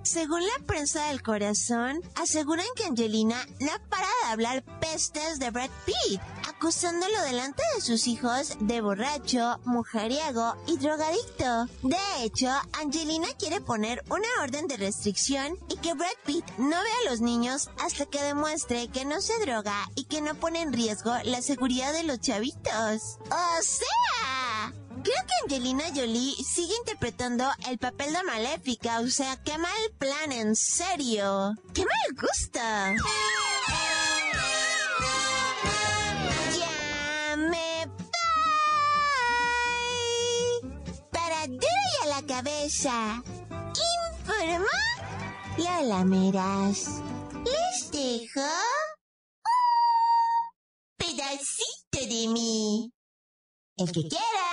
Según 0.07 0.41
la 0.41 0.65
prensa 0.65 1.07
del 1.07 1.21
corazón, 1.21 2.01
aseguran 2.15 2.65
que 2.77 2.85
Angelina 2.85 3.45
no 3.59 3.71
para 3.89 4.07
de 4.07 4.31
hablar 4.31 4.63
pestes 4.79 5.37
de 5.37 5.49
Brad 5.49 5.69
Pitt, 5.85 6.21
acusándolo 6.47 7.21
delante 7.23 7.61
de 7.75 7.81
sus 7.81 8.07
hijos 8.07 8.55
de 8.61 8.79
borracho, 8.79 9.59
mujeriego 9.65 10.55
y 10.65 10.77
drogadicto. 10.77 11.65
De 11.83 11.97
hecho, 12.21 12.47
Angelina 12.79 13.27
quiere 13.37 13.59
poner 13.59 14.01
una 14.09 14.29
orden 14.41 14.69
de 14.69 14.77
restricción 14.77 15.59
y 15.67 15.75
que 15.75 15.93
Brad 15.93 16.07
Pitt 16.25 16.45
no 16.57 16.69
vea 16.69 16.95
a 17.05 17.09
los 17.09 17.19
niños 17.19 17.69
hasta 17.83 18.05
que 18.05 18.23
demuestre 18.23 18.87
que 18.87 19.03
no 19.03 19.19
se 19.19 19.37
droga 19.45 19.89
y 19.95 20.05
que 20.05 20.21
no 20.21 20.35
pone 20.35 20.61
en 20.61 20.71
riesgo 20.71 21.11
la 21.25 21.41
seguridad 21.41 21.91
de 21.91 22.03
los 22.03 22.21
chavitos. 22.21 23.17
¡O 23.29 23.61
sea! 23.61 24.36
Creo 25.03 25.21
que 25.27 25.33
Angelina 25.43 25.85
Jolie 25.95 26.35
sigue 26.43 26.75
interpretando 26.79 27.45
el 27.69 27.77
papel 27.77 28.13
de 28.13 28.23
maléfica, 28.23 28.99
o 28.99 29.07
sea, 29.07 29.37
qué 29.43 29.57
mal 29.57 29.71
plan, 29.97 30.31
en 30.31 30.55
serio. 30.55 31.53
¡Qué 31.73 31.81
mal 31.85 32.15
gusto! 32.19 32.59
Ya 36.57 37.35
me 37.37 37.85
voy. 37.85 38.07
Para 41.11 41.47
duro 41.47 41.67
y 41.67 42.03
a 42.03 42.07
la 42.07 42.21
cabeza. 42.25 43.23
Informa 44.21 44.77
Lola 45.57 46.03
Meras. 46.05 47.01
Les 47.45 47.91
dejo 47.91 48.41
un 49.41 49.57
pedacito 50.97 51.99
de 52.01 52.27
mí. 52.27 52.91
El 53.77 53.91
que 53.91 54.07
quieran. 54.07 54.46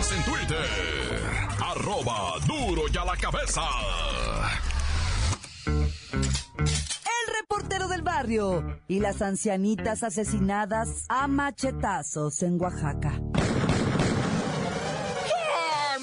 Síguenos 0.00 0.12
en 0.12 0.22
Twitter. 0.24 0.66
Arroba 1.62 2.34
duro 2.46 2.82
y 2.92 2.96
a 2.96 3.04
la 3.04 3.16
cabeza. 3.16 3.62
El 5.66 7.34
reportero 7.40 7.88
del 7.88 8.02
barrio 8.02 8.80
y 8.88 9.00
las 9.00 9.20
ancianitas 9.20 10.02
asesinadas 10.02 11.04
a 11.08 11.26
machetazos 11.26 12.42
en 12.42 12.60
Oaxaca. 12.60 13.20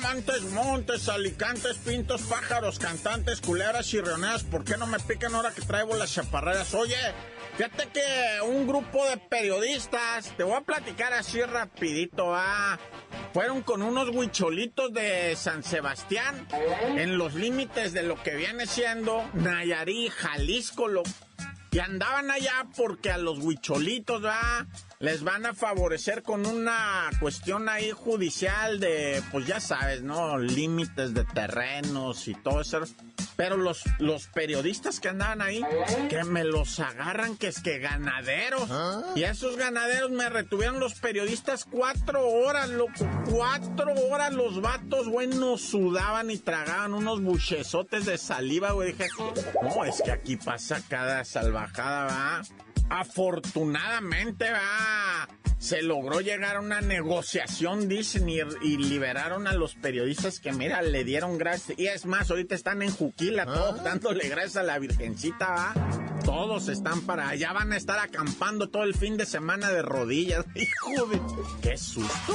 Montes, 0.02 0.44
montes, 0.52 1.10
alicantes, 1.10 1.78
pintos, 1.78 2.22
pájaros, 2.24 2.80
cantantes, 2.80 3.42
culebras 3.42 3.94
y 3.94 4.02
rioneras, 4.02 4.44
¿por 4.44 4.64
qué 4.64 4.78
no 4.78 4.88
me 4.88 5.00
pican 5.00 5.36
ahora 5.36 5.52
que 5.52 5.62
traigo 5.62 5.96
las 5.96 6.14
chaparreras? 6.14 6.74
Oye, 6.74 6.96
fíjate 7.56 7.90
que 7.90 8.42
un 8.48 8.68
grupo 8.68 9.06
de 9.06 9.18
periodistas, 9.18 10.32
te 10.38 10.44
voy 10.44 10.56
a 10.56 10.62
platicar 10.62 11.14
así 11.14 11.42
rapidito, 11.42 12.34
ah, 12.34 12.80
fueron 13.34 13.62
con 13.62 13.82
unos 13.82 14.10
huicholitos 14.10 14.94
de 14.94 15.36
San 15.36 15.64
Sebastián 15.64 16.48
en 16.96 17.18
los 17.18 17.34
límites 17.36 17.94
de 17.94 18.04
lo 18.04 18.22
que 18.22 18.36
viene 18.36 18.66
siendo 18.66 19.24
Nayarí, 19.34 20.10
Jalisco, 20.10 20.88
y 21.72 21.80
andaban 21.80 22.32
allá 22.32 22.66
porque 22.76 23.12
a 23.12 23.18
los 23.18 23.40
huicholitos, 23.40 24.22
¿verdad? 24.22 24.66
Les 25.00 25.24
van 25.24 25.46
a 25.46 25.54
favorecer 25.54 26.24
con 26.24 26.48
una 26.48 27.12
cuestión 27.20 27.70
ahí 27.70 27.92
judicial 27.92 28.80
de, 28.80 29.22
pues 29.32 29.46
ya 29.46 29.60
sabes, 29.60 30.02
¿no? 30.02 30.40
Límites 30.40 31.14
de 31.14 31.24
terrenos 31.24 32.28
y 32.28 32.34
todo 32.34 32.62
eso. 32.62 32.82
Pero 33.36 33.58
los, 33.58 33.84
los 34.00 34.26
periodistas 34.26 35.00
que 35.00 35.10
andaban 35.10 35.44
ahí, 35.44 35.62
que 36.10 36.24
me 36.24 36.44
los 36.44 36.80
agarran, 36.80 37.38
que 37.38 37.50
es 37.50 37.62
que 37.62 37.78
ganaderos. 37.78 38.68
Y 39.16 39.24
a 39.26 39.30
esos 39.30 39.56
ganaderos 39.56 40.10
me 40.10 40.30
retuvieron 40.30 40.80
los 40.80 40.96
periodistas 40.96 41.66
cuatro 41.66 42.28
horas, 42.28 42.70
loco. 42.70 43.08
Cuatro 43.30 43.94
horas 44.10 44.34
los 44.34 44.62
vatos, 44.62 45.08
güey, 45.10 45.28
nos 45.28 45.62
sudaban 45.62 46.32
y 46.32 46.40
tragaban 46.40 46.96
unos 46.96 47.22
buchezotes 47.22 48.08
de 48.08 48.18
saliva, 48.18 48.72
güey. 48.72 48.94
Dije, 48.94 49.10
no, 49.62 49.86
es 49.86 50.02
que 50.02 50.12
aquí 50.12 50.38
pasa 50.38 50.82
cada 50.90 51.24
salvajada, 51.24 52.06
va. 52.06 52.42
Afortunadamente, 52.90 54.50
va. 54.50 54.87
Se 55.60 55.82
logró 55.82 56.22
llegar 56.22 56.58
a 56.58 56.62
una 56.62 56.82
negociación, 56.82 57.90
dicen, 57.90 58.30
y, 58.30 58.40
y 58.62 58.78
liberaron 58.78 59.48
a 59.48 59.54
los 59.54 59.76
periodistas 59.76 60.40
que, 60.40 60.54
mira, 60.54 60.82
le 60.82 61.04
dieron 61.04 61.38
gracias. 61.38 61.78
Y 61.80 61.88
es 61.88 62.06
más, 62.06 62.30
ahorita 62.30 62.54
están 62.54 62.82
en 62.82 62.92
Juquila, 62.92 63.46
todos 63.46 63.84
dándole 63.84 64.30
gracias 64.30 64.58
a 64.58 64.64
la 64.64 64.78
Virgencita, 64.78 65.50
va. 65.50 65.74
Todos 66.24 66.68
están 66.68 67.02
para 67.02 67.30
allá, 67.30 67.54
van 67.54 67.74
a 67.74 67.78
estar 67.78 68.00
acampando 68.00 68.70
todo 68.70 68.84
el 68.84 68.96
fin 68.96 69.18
de 69.18 69.26
semana 69.26 69.72
de 69.72 69.82
rodillas. 69.82 70.46
Hijo 70.56 71.08
de... 71.08 71.22
¡Qué 71.62 71.78
susto! 71.78 72.34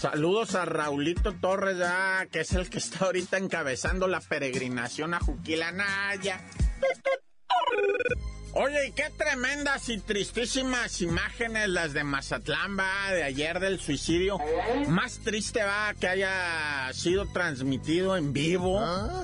Saludos 0.00 0.54
a 0.54 0.64
Raulito 0.64 1.34
Torres, 1.34 1.76
ya, 1.76 2.26
que 2.32 2.40
es 2.40 2.52
el 2.54 2.70
que 2.70 2.78
está 2.78 3.04
ahorita 3.04 3.36
encabezando 3.36 4.08
la 4.08 4.20
peregrinación 4.20 5.12
a 5.12 5.20
Juquila 5.20 5.72
Naya. 5.72 6.40
Oye, 8.62 8.88
y 8.88 8.92
qué 8.92 9.04
tremendas 9.16 9.88
y 9.88 9.96
tristísimas 9.96 11.00
imágenes 11.00 11.66
las 11.70 11.94
de 11.94 12.04
Mazatlán, 12.04 12.78
va, 12.78 13.10
de 13.10 13.22
ayer 13.22 13.58
del 13.58 13.80
suicidio. 13.80 14.36
Más 14.86 15.20
triste 15.20 15.62
va 15.62 15.94
que 15.98 16.06
haya 16.06 16.92
sido 16.92 17.24
transmitido 17.24 18.18
en 18.18 18.34
vivo, 18.34 18.78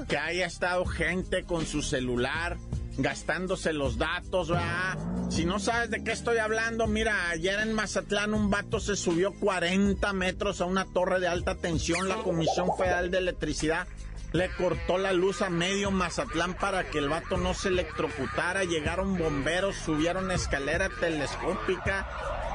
que 0.09 0.16
haya 0.16 0.47
estado 0.47 0.87
gente 0.87 1.45
con 1.45 1.66
su 1.66 1.83
celular 1.83 2.57
gastándose 2.97 3.75
los 3.75 3.99
datos, 3.99 4.50
va. 4.50 4.97
Si 5.28 5.45
no 5.45 5.59
sabes 5.59 5.90
de 5.90 6.02
qué 6.02 6.12
estoy 6.12 6.38
hablando, 6.38 6.87
mira, 6.87 7.28
ayer 7.28 7.61
en 7.61 7.75
Mazatlán 7.75 8.33
un 8.33 8.49
vato 8.49 8.81
se 8.81 8.97
subió 8.97 9.35
40 9.35 10.14
metros 10.14 10.62
a 10.62 10.64
una 10.64 10.87
torre 10.87 11.21
de 11.21 11.28
alta 11.28 11.57
tensión, 11.57 12.09
la 12.09 12.16
Comisión 12.23 12.75
Federal 12.78 13.11
de 13.11 13.19
Electricidad 13.19 13.87
le 14.33 14.50
cortó 14.50 14.99
la 14.99 15.12
luz 15.12 15.42
a 15.42 15.50
medio 15.50 15.90
Mazatlán 15.90 16.54
para 16.54 16.85
que 16.85 16.99
el 16.99 17.09
vato 17.09 17.37
no 17.37 17.54
se 17.54 17.68
electrocutara. 17.68 18.64
Llegaron 18.64 19.16
bomberos, 19.16 19.76
subieron 19.76 20.30
escalera 20.30 20.88
telescópica. 21.00 22.06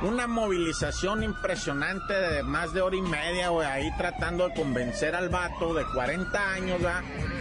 Una 0.01 0.25
movilización 0.25 1.21
impresionante 1.23 2.13
de 2.13 2.43
más 2.43 2.73
de 2.73 2.81
hora 2.81 2.95
y 2.95 3.01
media, 3.03 3.49
ahí 3.71 3.91
tratando 3.97 4.47
de 4.47 4.55
convencer 4.55 5.15
al 5.15 5.29
vato 5.29 5.75
de 5.75 5.85
40 5.85 6.53
años, 6.53 6.81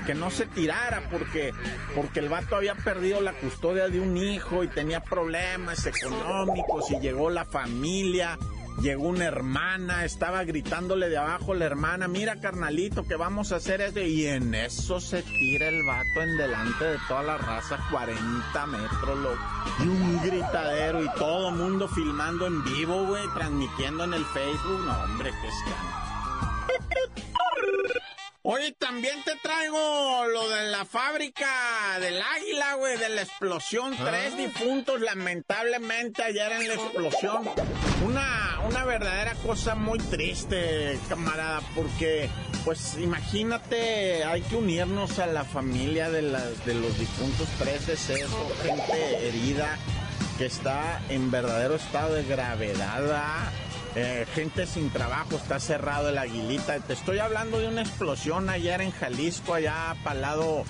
que 0.07 0.15
no 0.15 0.31
se 0.31 0.45
tirara 0.45 1.09
porque, 1.11 1.53
porque 1.95 2.21
el 2.21 2.29
vato 2.29 2.57
había 2.57 2.75
perdido 2.75 3.23
la 3.23 3.33
custodia 3.33 3.89
de 3.89 4.01
un 4.01 4.17
hijo 4.19 4.63
y 4.63 4.69
tenía 4.69 5.01
problemas 5.01 5.87
económicos 5.87 6.91
y 6.91 7.01
llegó 7.01 7.31
la 7.31 7.47
familia 7.47 8.39
Llegó 8.81 9.09
una 9.09 9.27
hermana, 9.27 10.07
estaba 10.07 10.43
gritándole 10.45 11.11
de 11.11 11.19
abajo 11.19 11.55
la 11.55 11.67
hermana, 11.67 12.09
mira 12.09 12.41
carnalito, 12.41 13.07
que 13.07 13.15
vamos 13.15 13.53
a 13.53 13.57
hacer 13.57 13.83
esto. 13.83 14.01
Y 14.01 14.27
en 14.27 14.55
eso 14.55 15.01
se 15.01 15.23
tira 15.23 15.69
el 15.69 15.85
vato 15.85 16.23
en 16.23 16.39
delante 16.39 16.85
de 16.85 16.97
toda 17.07 17.23
la 17.23 17.37
raza, 17.37 17.79
40 17.91 18.67
metros, 18.67 19.19
loco. 19.19 19.39
Y 19.81 19.83
un 19.83 20.23
gritadero 20.23 21.05
y 21.05 21.09
todo 21.19 21.51
mundo 21.51 21.89
filmando 21.89 22.47
en 22.47 22.65
vivo, 22.65 23.05
güey, 23.05 23.25
transmitiendo 23.35 24.05
en 24.05 24.15
el 24.15 24.25
Facebook. 24.25 24.81
No, 24.87 25.03
hombre, 25.03 25.31
qué 25.31 25.49
escándalo. 25.49 26.01
Oye, 28.53 28.73
también 28.73 29.23
te 29.23 29.37
traigo 29.37 30.27
lo 30.27 30.49
de 30.49 30.71
la 30.73 30.85
fábrica 30.85 31.47
del 32.01 32.21
águila, 32.21 32.75
güey, 32.75 32.99
de 32.99 33.09
la 33.11 33.23
explosión. 33.23 33.97
Tres 33.97 34.37
difuntos, 34.37 35.01
lamentablemente, 35.01 36.25
ayer 36.25 36.51
en 36.51 36.67
la 36.67 36.75
explosión. 36.75 37.49
Una, 38.05 38.59
una 38.67 38.85
verdadera 38.85 39.37
cosa 39.47 39.77
muy 39.77 40.01
triste, 40.01 40.99
camarada, 41.09 41.61
porque, 41.77 42.29
pues, 42.65 42.97
imagínate, 42.99 44.25
hay 44.25 44.43
que 44.43 44.57
unirnos 44.57 45.21
a 45.21 45.27
la 45.27 45.45
familia 45.45 46.11
de, 46.11 46.23
las, 46.23 46.67
de 46.67 46.75
los 46.75 46.99
difuntos 46.99 47.47
tres 47.57 47.87
decesos, 47.87 48.35
gente 48.65 49.29
herida 49.29 49.79
que 50.39 50.47
está 50.47 51.01
en 51.09 51.31
verdadero 51.31 51.77
estado 51.77 52.15
de 52.15 52.25
gravedad. 52.25 53.01
¿verdad? 53.01 53.53
Eh, 53.97 54.25
gente 54.35 54.67
sin 54.67 54.89
trabajo, 54.91 55.37
está 55.37 55.59
cerrado 55.59 56.11
el 56.11 56.19
aguilita. 56.19 56.79
Te 56.79 56.93
estoy 56.93 57.19
hablando 57.19 57.59
de 57.59 57.69
una 57.69 57.83
explosión 57.83 58.49
ayer 58.49 58.81
en 58.81 58.93
Jalisco, 58.93 59.55
allá 59.55 59.97
para 60.05 60.21
lado. 60.21 60.65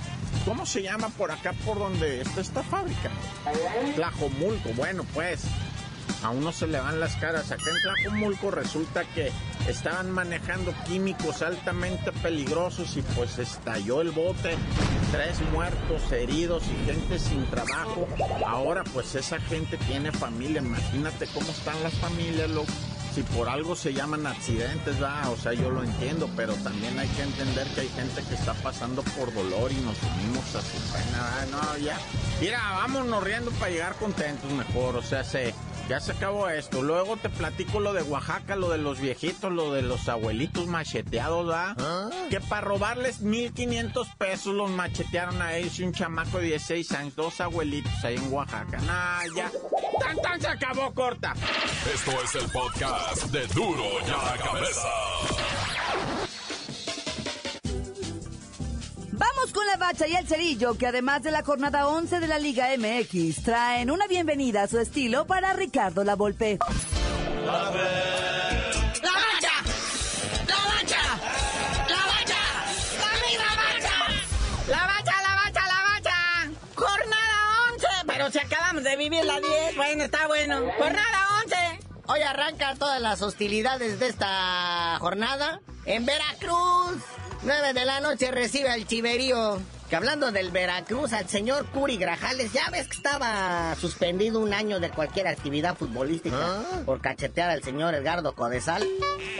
¿Cómo 0.47 0.65
se 0.65 0.83
llama 0.83 1.11
por 1.11 1.31
acá, 1.31 1.53
por 1.65 1.79
donde 1.79 2.23
está 2.23 2.41
esta 2.41 2.63
fábrica? 2.63 3.11
Tlajomulco. 3.95 4.71
Bueno, 4.75 5.05
pues 5.13 5.43
a 6.23 6.31
uno 6.31 6.51
se 6.51 6.67
le 6.67 6.81
van 6.81 6.99
las 6.99 7.15
caras. 7.17 7.51
Acá 7.51 7.65
en 7.71 7.83
Tlajomulco 7.83 8.51
resulta 8.51 9.05
que 9.05 9.31
estaban 9.69 10.11
manejando 10.11 10.73
químicos 10.87 11.43
altamente 11.43 12.13
peligrosos 12.13 12.97
y 12.97 13.03
pues 13.03 13.39
estalló 13.39 14.01
el 14.01 14.13
bote. 14.13 14.57
Tres 15.13 15.41
muertos, 15.53 16.11
heridos 16.11 16.63
y 16.69 16.87
gente 16.87 17.19
sin 17.19 17.45
trabajo. 17.51 18.09
Ahora 18.47 18.83
pues 18.95 19.15
esa 19.15 19.39
gente 19.41 19.77
tiene 19.77 20.11
familia. 20.11 20.63
Imagínate 20.63 21.27
cómo 21.35 21.51
están 21.51 21.83
las 21.83 21.93
familias, 21.95 22.49
loco 22.49 22.73
si 23.15 23.23
por 23.23 23.49
algo 23.49 23.75
se 23.75 23.93
llaman 23.93 24.27
accidentes, 24.27 25.03
va, 25.03 25.29
o 25.31 25.37
sea, 25.37 25.53
yo 25.53 25.71
lo 25.71 25.83
entiendo, 25.83 26.31
pero 26.37 26.55
también 26.55 26.99
hay 26.99 27.09
que 27.09 27.23
entender 27.23 27.67
que 27.75 27.83
hay 27.83 27.89
gente 27.89 28.23
que 28.23 28.35
está 28.35 28.55
pasando 28.55 29.03
por 29.03 29.33
dolor 29.35 29.73
y 29.73 29.77
nos 29.77 29.97
unimos 30.03 30.55
a 30.55 30.63
su 30.63 30.79
pena, 30.93 31.31
¿verdad? 31.41 31.49
no, 31.51 31.79
ya. 31.79 31.99
Mira, 32.41 32.61
vámonos 32.77 33.23
riendo 33.23 33.51
para 33.53 33.71
llegar 33.71 33.95
contentos 33.97 34.51
mejor, 34.53 34.97
o 34.97 35.03
sea, 35.03 35.25
se, 35.25 35.55
ya 35.91 35.99
se 35.99 36.13
acabó 36.13 36.49
esto. 36.49 36.83
Luego 36.83 37.17
te 37.17 37.29
platico 37.29 37.81
lo 37.81 37.93
de 37.93 38.03
Oaxaca, 38.03 38.55
lo 38.55 38.69
de 38.71 38.79
los 38.79 39.01
viejitos, 39.01 39.51
lo 39.51 39.73
de 39.73 39.83
los 39.83 40.09
abuelitos 40.09 40.69
macheteados, 40.69 41.51
¿va? 41.51 41.75
Que 42.31 42.41
para 42.41 42.61
robarles 42.61 43.23
1500 43.23 44.07
pesos 44.17 44.55
los 44.55 44.71
machetearon 44.71 45.43
a 45.43 45.57
ellos 45.57 45.81
y 45.81 45.83
un 45.83 45.93
chamaco 45.93 46.39
de 46.39 46.45
16 46.45 46.93
años, 46.93 47.17
dos 47.17 47.41
abuelitos 47.41 47.93
ahí 48.05 48.15
en 48.15 48.33
Oaxaca. 48.33 48.79
Nah, 48.83 49.23
ya. 49.35 49.51
¡Tan, 49.99 50.17
tan! 50.23 50.41
Se 50.41 50.47
acabó 50.47 50.95
corta. 50.95 51.35
Esto 51.93 52.13
es 52.23 52.35
el 52.37 52.49
podcast 52.53 53.25
de 53.25 53.49
Duro 53.49 53.85
y 54.07 54.11
a 54.11 54.37
la 54.37 54.39
Cabeza. 54.41 54.89
Vamos 59.51 59.67
con 59.67 59.67
la 59.67 59.85
bacha 59.85 60.07
y 60.07 60.15
el 60.15 60.29
cerillo, 60.29 60.79
que 60.79 60.87
además 60.87 61.23
de 61.23 61.33
la 61.33 61.43
jornada 61.43 61.89
11 61.89 62.21
de 62.21 62.29
la 62.29 62.39
Liga 62.39 62.69
MX, 62.77 63.43
traen 63.43 63.91
una 63.91 64.07
bienvenida 64.07 64.63
a 64.63 64.69
su 64.69 64.79
estilo 64.79 65.27
para 65.27 65.55
Ricardo 65.55 66.05
La 66.05 66.15
Volpe. 66.15 66.59
¡La 67.45 67.53
bacha! 67.53 67.81
¡La 69.03 69.11
bacha! 69.11 71.03
¡La 71.89 71.97
bacha! 72.07 72.39
¡La 73.39 73.47
bacha! 73.57 73.97
¡La 74.69 74.87
bacha, 74.87 75.23
la 75.23 75.35
bacha, 75.35 75.67
la 75.67 75.83
bacha! 75.95 76.17
¡Jornada 76.77 77.37
11! 77.73 77.87
Pero 78.07 78.31
si 78.31 78.39
acabamos 78.39 78.85
de 78.85 78.97
vivir 78.97 79.25
la 79.25 79.41
10, 79.41 79.77
bueno, 79.77 80.05
está 80.05 80.29
bueno. 80.29 80.61
¡Jornada 80.79 81.29
11! 81.45 81.57
Hoy 82.07 82.21
arranca 82.23 82.77
todas 82.77 83.01
las 83.01 83.21
hostilidades 83.23 83.99
de 83.99 84.09
esta 84.09 84.97
jornada 85.01 85.61
en 85.87 86.07
Veracruz. 86.07 87.03
9 87.43 87.73
de 87.73 87.85
la 87.85 88.01
noche 88.01 88.31
recibe 88.31 88.69
al 88.69 88.87
Chiverío. 88.87 89.61
Que 89.89 89.97
hablando 89.97 90.31
del 90.31 90.51
Veracruz, 90.51 91.13
al 91.13 91.29
señor 91.29 91.67
Curi 91.67 91.97
Grajales, 91.97 92.53
ya 92.53 92.69
ves 92.71 92.87
que 92.87 92.97
estaba 92.97 93.75
suspendido 93.75 94.39
un 94.39 94.55
año 94.55 94.79
de 94.79 94.91
cualquier 94.91 95.27
actividad 95.27 95.77
futbolística 95.77 96.63
por 96.85 97.01
cachetear 97.01 97.51
al 97.51 97.65
señor 97.65 97.95
Edgardo 97.95 98.35
Codesal. 98.35 98.87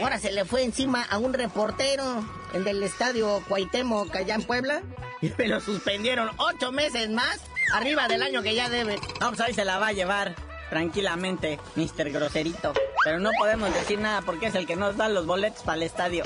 Ahora 0.01 0.19
se 0.19 0.31
le 0.31 0.43
fue 0.43 0.63
encima 0.63 1.03
a 1.03 1.19
un 1.19 1.33
reportero 1.33 2.25
en 2.53 2.65
del 2.65 2.83
estadio 2.83 3.41
Cuauhtémoc 3.47 4.13
allá 4.13 4.35
en 4.35 4.43
Puebla 4.43 4.81
y 5.21 5.31
me 5.37 5.47
lo 5.47 5.61
suspendieron 5.61 6.29
ocho 6.37 6.73
meses 6.73 7.09
más 7.09 7.39
arriba 7.73 8.09
del 8.09 8.21
año 8.23 8.41
que 8.41 8.55
ya 8.55 8.67
debe. 8.67 8.97
No, 9.21 9.29
pues 9.29 9.39
ahí 9.39 9.53
se 9.53 9.63
la 9.63 9.77
va 9.77 9.87
a 9.87 9.93
llevar 9.93 10.35
tranquilamente, 10.69 11.59
Mr. 11.75 12.11
Groserito. 12.11 12.73
Pero 13.05 13.19
no 13.19 13.29
podemos 13.37 13.73
decir 13.73 13.99
nada 13.99 14.21
porque 14.21 14.47
es 14.47 14.55
el 14.55 14.67
que 14.67 14.75
nos 14.75 14.97
da 14.97 15.07
los 15.07 15.25
boletos 15.25 15.63
para 15.63 15.77
el 15.77 15.83
estadio. 15.83 16.23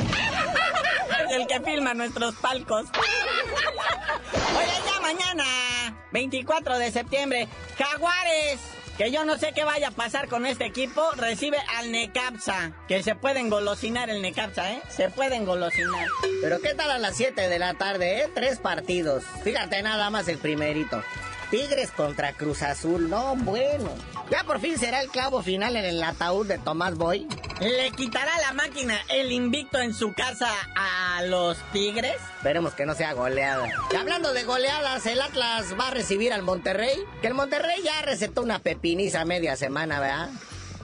El 1.31 1.47
que 1.47 1.59
filma 1.61 1.93
nuestros 1.93 2.35
palcos. 2.35 2.85
Oye, 4.57 4.73
ya 4.85 4.99
mañana, 5.01 5.45
24 6.11 6.77
de 6.77 6.91
septiembre, 6.91 7.47
Jaguares. 7.77 8.59
Que 8.97 9.11
yo 9.11 9.25
no 9.25 9.37
sé 9.37 9.51
qué 9.53 9.65
vaya 9.65 9.89
a 9.89 9.91
pasar 9.91 10.29
con 10.29 10.45
este 10.45 10.65
equipo. 10.65 11.03
Recibe 11.17 11.57
al 11.77 11.91
Necapsa. 11.91 12.71
Que 12.87 13.03
se 13.03 13.13
pueden 13.13 13.49
golosinar 13.49 14.09
el 14.09 14.21
Necapsa, 14.21 14.71
¿eh? 14.71 14.81
Se 14.87 15.09
pueden 15.09 15.45
golosinar. 15.45 16.07
Pero 16.41 16.61
¿qué 16.61 16.73
tal 16.75 16.89
a 16.89 16.97
las 16.97 17.17
7 17.17 17.49
de 17.49 17.59
la 17.59 17.73
tarde, 17.73 18.21
eh? 18.21 18.29
Tres 18.33 18.59
partidos. 18.59 19.25
Fíjate 19.43 19.83
nada 19.83 20.09
más 20.09 20.29
el 20.29 20.37
primerito. 20.37 21.03
Tigres 21.49 21.91
contra 21.91 22.33
Cruz 22.33 22.61
Azul, 22.61 23.09
no, 23.09 23.35
bueno. 23.35 23.89
Ya 24.29 24.43
por 24.43 24.59
fin 24.59 24.77
será 24.77 25.01
el 25.01 25.09
clavo 25.09 25.43
final 25.43 25.75
en 25.75 25.85
el 25.85 26.03
ataúd 26.03 26.47
de 26.47 26.57
Tomás 26.57 26.95
Boy. 26.95 27.27
¿Le 27.61 27.91
quitará 27.91 28.37
la 28.39 28.53
máquina 28.53 28.97
el 29.09 29.31
invicto 29.31 29.79
en 29.79 29.93
su 29.93 30.13
casa 30.13 30.49
a 30.75 31.21
los 31.23 31.57
Tigres? 31.71 32.17
Esperemos 32.37 32.73
que 32.73 32.85
no 32.85 32.95
sea 32.95 33.13
goleada. 33.13 33.69
Y 33.91 33.95
hablando 33.95 34.33
de 34.33 34.43
goleadas, 34.43 35.05
el 35.05 35.21
Atlas 35.21 35.75
va 35.79 35.89
a 35.89 35.91
recibir 35.91 36.33
al 36.33 36.41
Monterrey. 36.41 36.97
Que 37.21 37.27
el 37.27 37.33
Monterrey 37.33 37.81
ya 37.83 38.01
recetó 38.01 38.41
una 38.41 38.59
pepiniza 38.59 39.23
media 39.25 39.55
semana, 39.55 39.99
¿verdad? 39.99 40.29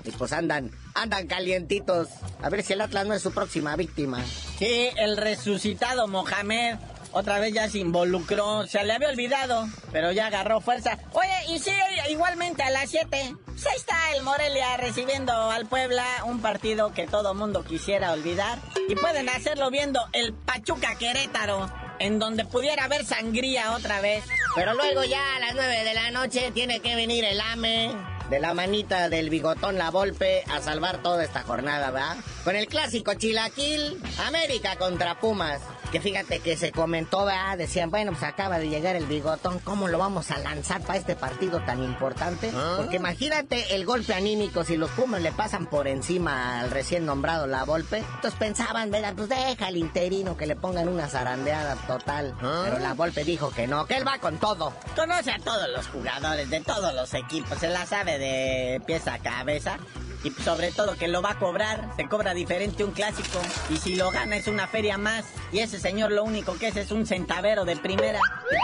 Y 0.04 0.12
pues 0.12 0.32
andan, 0.34 0.72
andan 0.94 1.28
calientitos. 1.28 2.08
A 2.42 2.50
ver 2.50 2.64
si 2.64 2.74
el 2.74 2.82
Atlas 2.82 3.06
no 3.06 3.14
es 3.14 3.22
su 3.22 3.32
próxima 3.32 3.76
víctima. 3.76 4.24
Sí, 4.58 4.90
el 4.96 5.18
resucitado 5.18 6.08
Mohamed 6.08 6.78
otra 7.12 7.40
vez 7.40 7.54
ya 7.54 7.70
se 7.70 7.80
involucró, 7.80 8.66
se 8.68 8.84
le 8.84 8.94
había 8.94 9.10
olvidado, 9.10 9.68
pero 9.92 10.12
ya 10.12 10.28
agarró 10.28 10.62
fuerza. 10.62 10.98
Oye, 11.14 11.30
y 11.50 11.60
sí, 11.60 11.72
igualmente 12.10 12.64
a 12.64 12.70
las 12.70 12.90
7, 12.90 13.36
pues 13.46 13.68
ahí 13.68 13.76
está 13.76 13.96
el 14.16 14.24
Morelia 14.24 14.78
recibiendo 14.78 15.34
al 15.34 15.66
Puebla, 15.66 16.06
un 16.26 16.42
partido 16.42 16.94
que 16.94 17.08
todo 17.08 17.34
mundo 17.34 17.64
quisiera 17.64 18.12
olvidar. 18.12 18.60
Y 18.88 18.96
pueden 18.96 19.30
hacerlo 19.30 19.70
viendo 19.70 20.02
el 20.14 20.34
Pachuca 20.34 20.96
Querétaro, 20.96 21.72
en 22.00 22.20
donde 22.20 22.46
pudiera 22.46 22.86
haber 22.86 23.06
sangría 23.06 23.74
otra 23.74 24.02
vez. 24.02 24.24
Pero 24.56 24.74
luego 24.74 25.04
ya 25.04 25.36
a 25.36 25.40
las 25.40 25.54
9 25.54 25.84
de 25.84 25.94
la 25.94 26.12
noche 26.12 26.52
tiene 26.52 26.80
que 26.80 26.96
venir 26.96 27.24
el 27.24 27.40
AME 27.40 27.92
de 28.32 28.40
la 28.40 28.54
manita 28.54 29.10
del 29.10 29.30
bigotón 29.30 29.78
La 29.78 29.92
Volpe 29.92 30.46
a 30.50 30.62
salvar 30.62 31.04
toda 31.04 31.22
esta 31.22 31.44
jornada, 31.44 31.92
¿verdad? 31.92 32.16
Con 32.46 32.56
el 32.56 32.68
clásico 32.68 33.14
Chilaquil, 33.14 34.02
América 34.26 34.78
contra 34.78 35.20
Pumas. 35.20 35.62
Que 35.92 36.00
fíjate 36.00 36.40
que 36.40 36.56
se 36.56 36.72
comentó, 36.72 37.26
¿verdad? 37.26 37.58
Decían, 37.58 37.92
bueno, 37.92 38.12
pues 38.14 38.24
acaba 38.24 38.60
de 38.60 38.70
llegar 38.70 38.96
el 38.96 39.06
bigotón, 39.06 39.60
¿cómo 39.60 39.90
lo 39.90 39.98
vamos 39.98 40.32
a 40.32 40.38
lanzar 40.38 40.82
para 40.82 40.98
este 40.98 41.16
partido 41.16 41.60
tan 41.66 41.84
importante? 41.84 42.52
Porque 42.78 42.96
imagínate 42.96 43.76
el 43.76 43.86
golpe 43.86 44.14
anímico 44.14 44.64
si 44.64 44.78
los 44.78 44.90
Pumas 44.92 45.22
le 45.22 45.34
pasan 45.34 45.66
por 45.66 45.88
encima 45.88 46.62
al 46.62 46.72
recién 46.72 47.06
nombrado 47.06 47.46
La 47.46 47.66
Volpe. 47.66 47.98
Entonces 47.98 48.40
pensaban, 48.40 48.90
¿verdad? 48.90 49.14
Pues 49.16 49.28
deja 49.28 49.68
al 49.68 49.76
interino 49.76 50.38
que 50.38 50.46
le 50.46 50.56
pongan 50.56 50.88
una 50.88 51.08
zarandeada 51.10 51.76
total. 51.88 52.36
Pero 52.40 52.80
La 52.80 52.94
Volpe 52.94 53.26
dijo 53.26 53.52
que 53.52 53.68
no, 53.68 53.86
que 53.86 53.98
él 53.98 54.08
va 54.08 54.18
con 54.20 54.38
todo. 54.38 54.74
Conoce 54.96 55.32
a 55.32 55.40
todos 55.40 55.68
los 55.76 55.88
jugadores 55.88 56.50
de 56.50 56.62
todos 56.62 56.94
los 56.94 57.14
equipos, 57.14 57.58
se 57.58 57.68
la 57.68 57.86
sabe 57.86 58.18
de 58.18 58.82
pieza 58.86 59.16
a 59.16 59.20
cabeza. 59.20 59.78
Y 60.24 60.32
sobre 60.32 60.72
todo 60.72 60.96
que 60.96 61.08
lo 61.08 61.22
va 61.22 61.32
a 61.32 61.40
cobrar, 61.40 61.92
se 61.96 62.08
cobra 62.08 62.34
diferente 62.34 62.84
un 62.84 62.92
clásico. 62.92 63.40
Y 63.70 63.78
si 63.78 63.96
lo 63.96 64.12
gana 64.12 64.36
es 64.38 64.48
una 64.48 64.68
feria 64.68 64.98
más. 64.98 65.26
Y 65.52 65.60
ese 65.60 65.80
señor 65.80 66.12
lo 66.12 66.24
único 66.24 66.58
que 66.58 66.68
es 66.68 66.76
es 66.76 66.92
un 66.92 67.06
centavero 67.06 67.66
de 67.66 67.76
primera. 67.76 68.20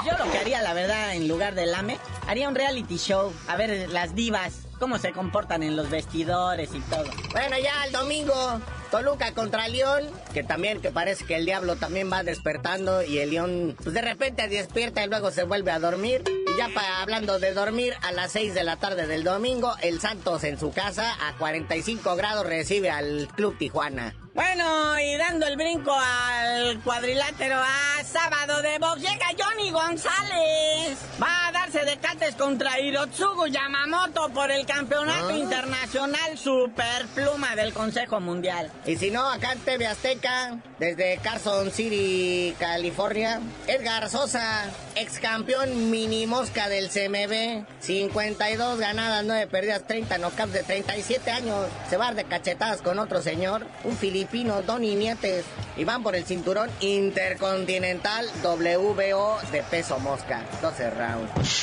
Yo 0.06 0.18
lo 0.24 0.32
que 0.32 0.38
haría, 0.38 0.62
la 0.62 0.74
verdad, 0.74 1.16
en 1.16 1.28
lugar 1.28 1.56
del 1.56 1.74
AME, 1.74 1.98
haría 2.28 2.48
un 2.48 2.56
reality 2.56 2.98
show. 2.98 3.34
A 3.48 3.58
ver 3.58 3.90
las 3.90 4.16
divas, 4.16 4.68
cómo 4.80 4.98
se 5.00 5.12
comportan 5.12 5.64
en 5.64 5.76
los 5.76 5.90
vestidores 5.90 6.70
y 6.74 6.80
todo. 6.82 7.06
Bueno, 7.32 7.58
ya 7.58 7.86
el 7.86 7.92
domingo, 7.92 8.62
Toluca 8.92 9.34
contra 9.34 9.68
León, 9.68 10.04
que 10.34 10.44
también 10.44 10.82
que 10.82 10.92
parece 10.92 11.26
que 11.26 11.36
el 11.36 11.46
diablo 11.46 11.76
también 11.76 12.12
va 12.12 12.24
despertando 12.24 13.04
y 13.04 13.20
el 13.20 13.32
León 13.32 13.76
pues 13.82 13.94
de 13.94 14.02
repente 14.02 14.48
despierta 14.48 15.04
y 15.04 15.08
luego 15.08 15.32
se 15.32 15.44
vuelve 15.44 15.72
a 15.72 15.80
dormir. 15.80 16.24
Ya 16.58 16.70
para, 16.70 17.02
hablando 17.04 17.38
de 17.38 17.54
dormir, 17.54 17.94
a 18.02 18.12
las 18.12 18.32
6 18.32 18.56
de 18.56 18.64
la 18.64 18.78
tarde 18.78 19.06
del 19.06 19.24
domingo, 19.24 19.76
el 19.84 20.02
Santos 20.02 20.44
en 20.44 20.60
su 20.60 20.72
casa 20.72 21.16
a 21.28 21.34
45 21.38 22.16
grados 22.16 22.48
recibe 22.48 22.90
al 22.90 23.28
Club 23.36 23.56
Tijuana. 23.60 24.16
Bueno, 24.34 25.00
y 25.00 25.16
dando 25.18 25.46
el 25.46 25.56
brinco 25.56 25.92
al 25.94 26.80
cuadrilátero 26.82 27.58
a 27.58 28.04
sábado 28.04 28.64
de 28.64 28.80
box, 28.80 29.02
llega 29.02 29.28
Johnny 29.38 29.70
González. 29.70 30.98
Va 31.22 31.48
a 31.48 31.52
darse 31.52 31.67
de 31.74 31.98
cates 31.98 32.36
contra 32.36 32.80
Hirotsugu 32.80 33.48
Yamamoto 33.48 34.30
por 34.30 34.52
el 34.52 34.66
campeonato 34.66 35.36
internacional 35.36 36.38
superpluma 36.38 37.58
del 37.58 37.74
Consejo 37.74 38.22
Mundial. 38.22 38.72
Y 38.86 38.96
si 38.96 39.12
no, 39.12 39.30
acá 39.30 39.52
en 39.52 39.60
TV 39.60 39.86
Azteca, 39.86 40.60
desde 40.80 41.18
Carson 41.18 41.70
City, 41.72 42.56
California, 42.58 43.42
Edgar 43.68 44.10
Sosa, 44.10 44.72
ex 44.96 45.20
campeón 45.20 45.92
mini 45.92 46.26
mosca 46.26 46.70
del 46.70 46.90
CMB, 46.90 47.66
52 47.82 48.80
ganadas, 48.80 49.26
9 49.26 49.48
perdidas, 49.48 49.86
30 49.86 50.18
knockouts 50.20 50.54
de 50.54 50.64
37 50.64 51.32
años, 51.32 51.68
se 51.90 51.98
va 51.98 52.14
de 52.14 52.24
cachetadas 52.24 52.82
con 52.82 52.98
otro 52.98 53.22
señor, 53.22 53.68
un 53.84 53.98
filipino, 53.98 54.62
Donny 54.62 54.96
Nietes, 54.96 55.44
y 55.76 55.84
van 55.84 56.02
por 56.02 56.16
el 56.16 56.24
cinturón 56.24 56.70
intercontinental 56.80 58.26
WBO 58.42 59.40
de 59.52 59.64
peso 59.64 60.00
mosca, 60.00 60.44
12 60.62 60.90
rounds. 60.92 61.57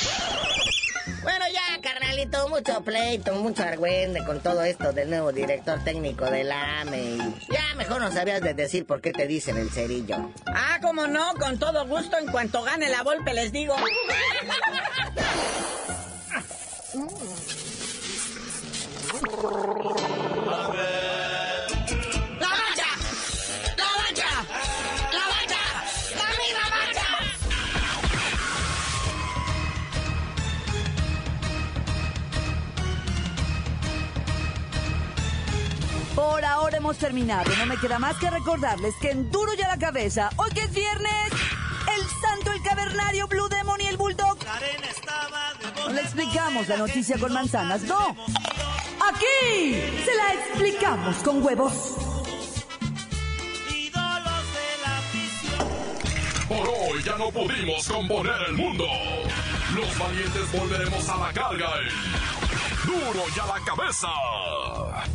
Bueno, 1.23 1.45
ya, 1.51 1.81
carnalito, 1.81 2.47
mucho 2.49 2.83
pleito, 2.83 3.33
mucho 3.35 3.63
argüende 3.63 4.23
con 4.23 4.41
todo 4.41 4.63
esto 4.63 4.93
del 4.93 5.09
nuevo 5.09 5.31
director 5.31 5.83
técnico 5.83 6.25
del 6.25 6.51
AME. 6.51 6.99
y 6.99 7.17
ya 7.51 7.73
mejor 7.75 8.01
no 8.01 8.11
sabías 8.11 8.41
de 8.41 8.53
decir 8.53 8.85
por 8.85 9.01
qué 9.01 9.11
te 9.11 9.25
dicen 9.27 9.57
el 9.57 9.71
cerillo. 9.71 10.31
Ah, 10.45 10.77
como 10.81 11.07
no, 11.07 11.33
con 11.35 11.57
todo 11.57 11.87
gusto, 11.87 12.17
en 12.17 12.27
cuanto 12.27 12.61
gane 12.63 12.89
la 12.89 13.01
golpe 13.01 13.33
les 13.33 13.51
digo. 13.51 13.75
hemos 36.85 36.97
terminado. 36.99 37.51
No 37.57 37.65
me 37.65 37.77
queda 37.77 37.97
más 37.97 38.15
que 38.17 38.29
recordarles 38.29 38.93
que 39.01 39.09
en 39.09 39.31
Duro 39.31 39.51
y 39.57 39.61
a 39.63 39.69
la 39.69 39.77
Cabeza, 39.77 40.29
hoy 40.35 40.51
que 40.51 40.61
es 40.61 40.71
viernes, 40.71 41.31
el 41.31 42.01
Santo, 42.21 42.51
el 42.51 42.61
Cavernario, 42.61 43.27
Blue 43.27 43.49
Demon 43.49 43.81
y 43.81 43.87
el 43.87 43.97
Bulldog. 43.97 44.37
No 45.87 45.93
le 45.93 46.01
explicamos 46.01 46.67
la 46.67 46.77
noticia 46.77 47.17
con 47.17 47.33
manzanas, 47.33 47.81
no. 47.83 48.15
Aquí 49.09 49.81
se 50.05 50.15
la 50.15 50.33
explicamos 50.33 51.15
con 51.23 51.43
huevos. 51.43 51.73
Por 56.47 56.67
hoy 56.69 57.03
ya 57.03 57.17
no 57.17 57.31
pudimos 57.31 57.87
componer 57.87 58.41
el 58.47 58.53
mundo. 58.53 58.85
Los 59.73 59.97
valientes 59.97 60.51
volveremos 60.51 61.09
a 61.09 61.17
la 61.17 61.33
carga. 61.33 61.67
en 61.79 62.85
Duro 62.85 63.23
y 63.35 63.39
a 63.39 63.45
la 63.47 63.65
cabeza. 63.65 65.14